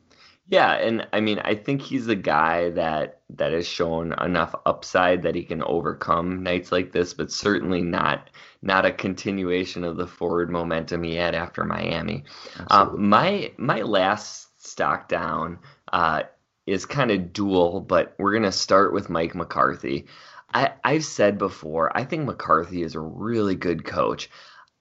Yeah, 0.49 0.73
and 0.73 1.07
I 1.13 1.19
mean, 1.19 1.39
I 1.39 1.53
think 1.53 1.79
he's 1.79 2.07
a 2.07 2.15
guy 2.15 2.71
that 2.71 3.19
that 3.35 3.53
has 3.53 3.67
shown 3.67 4.13
enough 4.19 4.55
upside 4.65 5.21
that 5.21 5.35
he 5.35 5.43
can 5.43 5.61
overcome 5.61 6.41
nights 6.41 6.71
like 6.71 6.91
this, 6.91 7.13
but 7.13 7.31
certainly 7.31 7.83
not 7.83 8.31
not 8.63 8.83
a 8.83 8.91
continuation 8.91 9.83
of 9.83 9.95
the 9.95 10.07
forward 10.07 10.49
momentum 10.49 11.03
he 11.03 11.13
had 11.13 11.35
after 11.35 11.63
Miami. 11.63 12.23
Um, 12.71 13.09
my 13.09 13.51
my 13.57 13.83
last 13.83 14.48
stock 14.59 15.07
down 15.07 15.59
uh, 15.91 16.23
is 16.67 16.85
kind 16.85 17.11
of 17.11 17.33
dual, 17.33 17.81
but 17.81 18.13
we're 18.19 18.31
going 18.31 18.43
to 18.43 18.51
start 18.51 18.93
with 18.93 19.09
Mike 19.09 19.33
McCarthy. 19.33 20.05
I, 20.53 20.73
I've 20.83 21.05
said 21.05 21.37
before, 21.37 21.95
I 21.95 22.03
think 22.03 22.25
McCarthy 22.25 22.83
is 22.83 22.95
a 22.95 22.99
really 22.99 23.55
good 23.55 23.85
coach. 23.85 24.29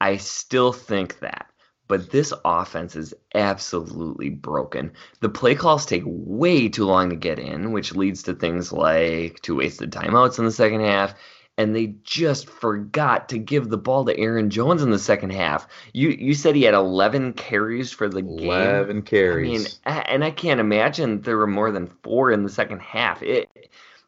I 0.01 0.17
still 0.17 0.73
think 0.73 1.21
that. 1.21 1.47
But 1.87 2.11
this 2.11 2.35
offense 2.45 2.97
is 2.97 3.15
absolutely 3.35 4.29
broken. 4.29 4.93
The 5.21 5.31
play 5.31 5.55
calls 5.55 5.87
take 5.87 6.03
way 6.05 6.69
too 6.69 6.85
long 6.85 7.09
to 7.09 7.17
get 7.17 7.39
in, 7.39 7.73
which 7.73 7.95
leads 7.95 8.25
to 8.25 8.35
things 8.35 8.73
like 8.73 9.41
two 9.41 9.57
wasted 9.57 9.91
timeouts 9.91 10.39
in 10.39 10.45
the 10.45 10.51
second 10.53 10.83
half 10.83 11.15
and 11.59 11.75
they 11.75 11.97
just 12.05 12.49
forgot 12.49 13.29
to 13.29 13.39
give 13.39 13.69
the 13.69 13.77
ball 13.77 14.05
to 14.05 14.17
Aaron 14.17 14.49
Jones 14.49 14.81
in 14.81 14.91
the 14.91 14.99
second 14.99 15.31
half. 15.31 15.67
You 15.93 16.11
you 16.11 16.33
said 16.33 16.55
he 16.55 16.63
had 16.63 16.75
11 16.75 17.35
carries 17.35 17.93
for 17.93 18.09
the 18.09 18.23
game. 18.23 18.51
11 18.51 19.03
carries. 19.03 19.81
I 19.85 19.93
mean, 19.95 20.03
and 20.07 20.25
I 20.25 20.31
can't 20.31 20.61
imagine 20.61 21.21
there 21.21 21.37
were 21.37 21.49
more 21.49 21.73
than 21.73 21.89
4 22.05 22.31
in 22.31 22.45
the 22.45 22.49
second 22.49 22.81
half. 22.81 23.23
It 23.23 23.51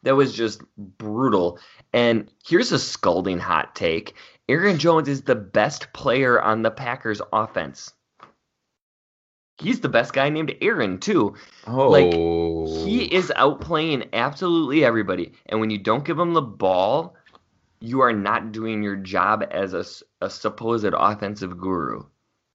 that 0.03 0.15
was 0.15 0.33
just 0.33 0.61
brutal. 0.77 1.59
And 1.93 2.31
here's 2.43 2.71
a 2.71 2.79
scalding 2.79 3.37
hot 3.37 3.75
take. 3.75 4.15
Aaron 4.49 4.79
Jones 4.79 5.07
is 5.07 5.21
the 5.21 5.35
best 5.35 5.93
player 5.93 6.41
on 6.41 6.61
the 6.61 6.71
Packers 6.71 7.21
offense. 7.31 7.93
He's 9.57 9.81
the 9.81 9.89
best 9.89 10.13
guy 10.13 10.29
named 10.29 10.55
Aaron 10.61 10.99
too. 10.99 11.35
Oh. 11.67 11.89
Like 11.89 12.13
he 12.13 13.09
oh. 13.11 13.15
is 13.15 13.31
outplaying 13.35 14.09
absolutely 14.13 14.83
everybody. 14.83 15.33
And 15.47 15.59
when 15.59 15.69
you 15.69 15.77
don't 15.77 16.05
give 16.05 16.17
him 16.17 16.33
the 16.33 16.41
ball, 16.41 17.15
you 17.81 18.01
are 18.01 18.13
not 18.13 18.51
doing 18.51 18.83
your 18.83 18.95
job 18.95 19.43
as 19.49 19.73
a, 19.73 19.83
a 20.23 20.29
supposed 20.29 20.93
offensive 20.93 21.57
guru. 21.57 22.03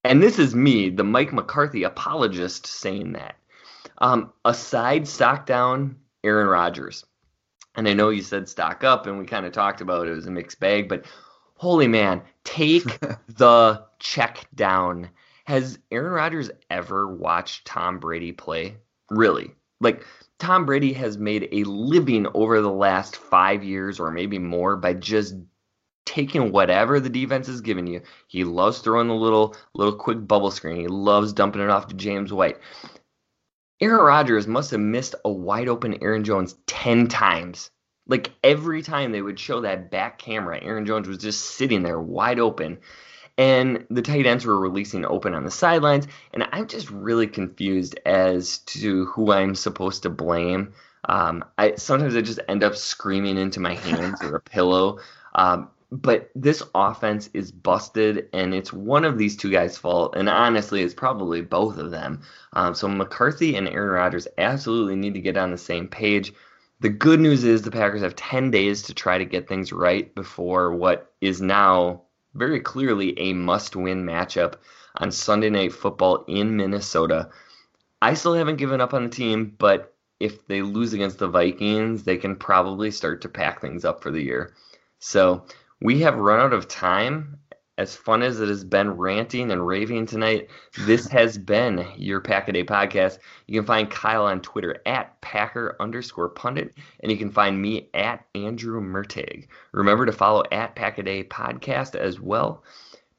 And 0.04 0.22
this 0.22 0.38
is 0.38 0.54
me, 0.54 0.88
the 0.88 1.04
Mike 1.04 1.32
McCarthy 1.32 1.82
apologist, 1.82 2.66
saying 2.66 3.12
that. 3.12 3.34
Um, 3.98 4.32
aside 4.44 5.08
stock 5.08 5.46
down 5.46 5.96
Aaron 6.22 6.46
Rodgers, 6.46 7.04
and 7.74 7.88
I 7.88 7.92
know 7.92 8.10
you 8.10 8.22
said 8.22 8.48
stock 8.48 8.84
up, 8.84 9.06
and 9.06 9.18
we 9.18 9.26
kind 9.26 9.46
of 9.46 9.52
talked 9.52 9.80
about 9.80 10.06
it, 10.06 10.12
it 10.12 10.14
was 10.14 10.26
a 10.26 10.30
mixed 10.30 10.60
bag, 10.60 10.88
but 10.88 11.06
holy 11.56 11.88
man, 11.88 12.22
take 12.44 12.84
the 13.28 13.84
check 13.98 14.46
down. 14.54 15.10
Has 15.44 15.78
Aaron 15.90 16.12
Rodgers 16.12 16.50
ever 16.70 17.12
watched 17.12 17.66
Tom 17.66 17.98
Brady 17.98 18.32
play? 18.32 18.76
Really? 19.10 19.54
Like, 19.80 20.04
Tom 20.38 20.66
Brady 20.66 20.92
has 20.92 21.16
made 21.16 21.49
a 21.53 21.64
living 21.64 22.27
over 22.35 22.61
the 22.61 22.70
last 22.70 23.16
five 23.16 23.64
years 23.64 23.99
or 23.99 24.11
maybe 24.11 24.38
more 24.38 24.77
by 24.77 24.92
just 24.92 25.35
taking 26.05 26.53
whatever 26.53 27.01
the 27.01 27.09
defense 27.09 27.49
is 27.49 27.61
giving 27.61 27.87
you. 27.87 28.01
He 28.29 28.44
loves 28.44 28.79
throwing 28.79 29.09
the 29.09 29.14
little 29.14 29.57
little 29.75 29.94
quick 29.94 30.27
bubble 30.27 30.51
screen. 30.51 30.81
He 30.81 30.88
loves 30.88 31.33
dumping 31.33 31.62
it 31.62 31.70
off 31.70 31.88
to 31.88 31.94
James 31.94 32.33
White. 32.33 32.59
Aaron 33.81 34.05
Rodgers 34.05 34.46
must 34.46 34.70
have 34.70 34.81
missed 34.81 35.14
a 35.25 35.31
wide 35.31 35.68
open 35.68 36.03
Aaron 36.03 36.25
Jones 36.25 36.57
10 36.66 37.09
times. 37.09 37.70
Like 38.07 38.33
every 38.42 38.83
time 38.83 39.12
they 39.12 39.20
would 39.20 39.38
show 39.38 39.61
that 39.62 39.90
back 39.90 40.18
camera, 40.18 40.59
Aaron 40.62 40.87
Jones 40.87 41.09
was 41.09 41.18
just 41.18 41.57
sitting 41.57 41.83
there 41.83 42.01
wide 42.01 42.38
open 42.38 42.79
and 43.38 43.87
the 43.90 44.03
tight 44.03 44.27
ends 44.27 44.46
were 44.46 44.59
releasing 44.59 45.05
open 45.05 45.35
on 45.35 45.44
the 45.44 45.51
sidelines. 45.51 46.07
And 46.33 46.46
I'm 46.53 46.66
just 46.66 46.90
really 46.90 47.27
confused 47.27 47.99
as 48.07 48.59
to 48.59 49.07
who 49.07 49.33
I'm 49.33 49.55
supposed 49.55 50.03
to 50.05 50.11
blame. 50.11 50.72
Um, 51.09 51.44
I 51.59 51.75
sometimes 51.77 52.16
I 52.16 52.22
just 52.22 52.40
end 52.49 52.64
up 52.64 52.77
screaming 52.77 53.38
into 53.38 53.61
my 53.61 53.75
hands 53.75 54.22
or 54.22 54.37
a 54.37 54.40
pillow. 54.51 54.99
Um, 55.35 55.68
but 55.92 56.31
this 56.35 56.62
offense 56.75 57.31
is 57.33 57.53
busted, 57.53 58.29
and 58.33 58.53
it's 58.53 58.72
one 58.72 59.05
of 59.05 59.18
these 59.18 59.37
two 59.37 59.51
guys' 59.51 59.79
fault. 59.79 60.16
And 60.16 60.29
honestly, 60.29 60.83
it's 60.83 60.94
probably 60.94 61.42
both 61.42 61.79
of 61.79 61.92
them. 61.92 62.22
Um, 62.55 62.75
so 62.75 62.88
McCarthy 62.88 63.55
and 63.55 63.68
Aaron 63.68 63.90
Rodgers 63.90 64.27
absolutely 64.37 64.96
need 64.96 65.14
to 65.14 65.20
get 65.20 65.37
on 65.37 65.53
the 65.53 65.59
same 65.59 65.87
page. 65.87 66.33
The 66.81 66.88
good 66.88 67.20
news 67.20 67.44
is 67.44 67.62
the 67.62 67.70
Packers 67.70 68.03
have 68.03 68.16
10 68.16 68.51
days 68.51 68.83
to 68.83 68.94
try 68.94 69.16
to 69.16 69.25
get 69.25 69.49
things 69.49 69.72
right 69.72 70.12
before 70.14 70.75
what 70.75 71.12
is 71.20 71.40
now 71.40 72.03
very 72.37 72.61
clearly 72.61 73.18
a 73.18 73.33
must 73.33 73.77
win 73.77 74.05
matchup 74.05 74.55
on 74.96 75.11
Sunday 75.11 75.51
Night 75.51 75.72
Football 75.72 76.25
in 76.29 76.57
Minnesota. 76.57 77.31
I 78.01 78.14
still 78.14 78.35
haven't 78.35 78.57
given 78.57 78.81
up 78.81 78.94
on 78.94 79.05
the 79.05 79.11
team, 79.11 79.55
but 79.59 79.94
if 80.20 80.46
they 80.46 80.62
lose 80.62 80.92
against 80.92 81.18
the 81.18 81.29
Vikings, 81.29 82.05
they 82.05 82.16
can 82.16 82.37
probably 82.37 82.90
start 82.90 83.22
to 83.22 83.29
pack 83.29 83.61
things 83.61 83.85
up 83.85 84.03
for 84.03 84.11
the 84.11 84.22
year. 84.22 84.55
So 84.99 85.44
we 85.81 86.01
have 86.01 86.16
run 86.16 86.40
out 86.40 86.53
of 86.53 86.68
time 86.68 87.38
as 87.78 87.94
fun 87.94 88.22
as 88.22 88.40
it 88.40 88.48
has 88.48 88.64
been 88.64 88.96
ranting 88.96 89.50
and 89.50 89.66
raving 89.66 90.06
tonight, 90.06 90.48
this 90.86 91.06
has 91.10 91.36
been 91.36 91.86
your 91.96 92.20
Pack 92.20 92.48
a 92.48 92.52
Day 92.52 92.64
podcast. 92.64 93.18
You 93.46 93.60
can 93.60 93.66
find 93.66 93.90
Kyle 93.90 94.24
on 94.24 94.40
Twitter 94.40 94.80
at 94.86 95.20
Packer 95.20 95.76
underscore 95.78 96.30
pundit, 96.30 96.74
and 97.00 97.12
you 97.12 97.18
can 97.18 97.30
find 97.30 97.60
me 97.60 97.90
at 97.92 98.24
Andrew 98.34 98.80
Mertig. 98.80 99.48
Remember 99.72 100.06
to 100.06 100.12
follow 100.12 100.42
at 100.50 100.74
Pack 100.74 100.98
a 100.98 101.02
Day 101.02 101.24
podcast 101.24 101.94
as 101.94 102.18
well. 102.18 102.64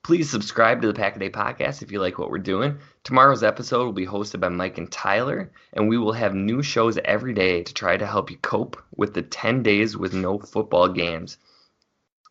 Please 0.04 0.30
subscribe 0.30 0.82
to 0.82 0.88
the 0.88 0.94
Pack 0.94 1.18
a 1.18 1.20
Day 1.20 1.30
podcast 1.30 1.82
if 1.82 1.92
you 1.92 2.00
like 2.00 2.18
what 2.18 2.32
we're 2.32 2.38
doing. 2.38 2.80
Tomorrow's 3.04 3.44
episode 3.44 3.84
will 3.84 3.94
be 3.94 4.08
hosted 4.08 4.40
by 4.40 4.50
Mike 4.50 4.78
and 4.78 4.92
Tyler, 4.92 5.52
and 5.74 5.88
we 5.88 5.98
will 5.98 6.14
have 6.14 6.34
new 6.34 6.64
shows 6.64 6.98
every 7.06 7.34
day 7.34 7.62
to 7.62 7.74
try 7.74 7.98
to 7.98 8.08
help 8.08 8.32
you 8.32 8.38
cope 8.38 8.82
with 8.96 9.14
the 9.14 9.22
10 9.22 9.62
days 9.64 9.98
with 9.98 10.14
no 10.14 10.40
football 10.40 10.88
games. 10.88 11.38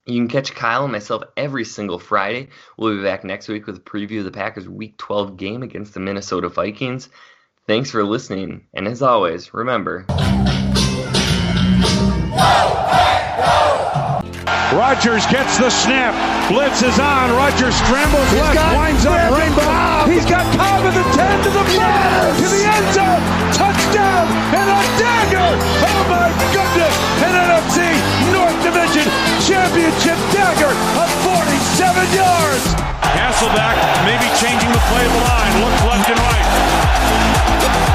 You 0.08 0.20
can 0.20 0.28
catch 0.28 0.54
Kyle 0.54 0.84
and 0.84 0.92
myself 0.92 1.24
every 1.36 1.64
single 1.64 1.98
Friday. 1.98 2.48
We'll 2.76 2.96
be 2.96 3.02
back 3.02 3.24
next 3.24 3.48
week 3.48 3.66
with 3.66 3.76
a 3.78 3.80
preview 3.80 4.20
of 4.20 4.24
the 4.24 4.30
Packers' 4.30 4.68
Week 4.68 4.96
12 4.98 5.36
game 5.36 5.64
against 5.64 5.94
the 5.94 6.00
Minnesota 6.00 6.48
Vikings. 6.48 7.08
Thanks 7.66 7.90
for 7.90 8.04
listening, 8.04 8.66
and 8.72 8.86
as 8.86 9.02
always, 9.02 9.52
remember. 9.52 10.06
Rodgers 14.70 15.26
gets 15.26 15.58
the 15.58 15.70
snap. 15.70 16.14
Blitz 16.52 16.82
is 16.82 17.00
on. 17.00 17.30
Rodgers 17.34 17.74
scrambles 17.74 18.30
He's 18.30 18.38
left, 18.42 18.76
winds 18.76 19.06
up 19.06 19.30
rainbow. 19.34 20.06
He's 20.12 20.26
got 20.26 20.46
Cobb 20.54 20.84
at 20.86 20.94
the 20.94 21.02
10 21.16 21.44
to 21.44 21.50
the 21.50 21.64
5 21.64 21.74
Yes! 21.74 22.38
to 22.38 22.46
the 22.54 22.62
end 22.62 22.94
zone. 22.94 23.22
Touchdown 23.58 23.75
and 24.54 24.68
a 24.70 24.80
dagger! 25.00 25.50
Oh 25.82 26.02
my 26.06 26.28
goodness! 26.54 26.94
An 27.26 27.32
NFC 27.34 27.78
North 28.30 28.58
Division 28.62 29.06
Championship 29.42 30.18
dagger 30.30 30.70
of 30.70 31.08
47 31.26 32.06
yards! 32.14 32.64
Hasselbeck 33.16 33.76
maybe 34.04 34.28
changing 34.38 34.70
the 34.70 34.82
play 34.92 35.04
of 35.06 35.12
the 35.12 35.22
line. 35.24 35.52
Looks 35.64 35.82
left 35.88 36.10
and 36.10 36.20
right. 36.20 36.46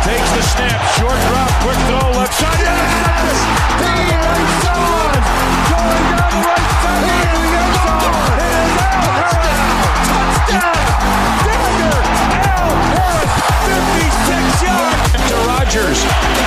Takes 0.01 0.31
the 0.33 0.41
snap. 0.41 0.81
Short 0.97 1.13
drop. 1.29 1.51
Quick 1.61 1.77
throw. 1.85 2.09
Left 2.17 2.33
side. 2.33 2.57
Yes! 2.57 3.37
He 3.85 4.11
is 4.11 4.65
on! 4.65 5.13
Going 5.69 6.05
down 6.09 6.35
right 6.41 6.69
side. 6.81 7.05
He 7.05 7.21
is 7.53 7.77
on! 7.85 8.01
It 8.41 8.53
is 8.65 8.75
out! 8.81 9.45
Touchdown! 10.09 11.20
yard. 14.63 14.97
To 15.29 15.35
Rodgers. 15.47 15.99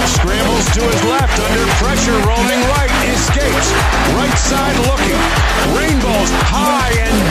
Scrambles 0.06 0.66
to 0.76 0.82
his 0.82 1.02
left 1.04 1.36
under 1.40 1.66
pressure, 1.80 2.16
rolling 2.28 2.62
right, 2.74 2.92
escapes. 3.10 3.68
Right 4.14 4.38
side 4.38 4.76
looking. 4.86 5.20
Rainbows 5.76 6.30
high 6.46 6.92
and 6.92 7.23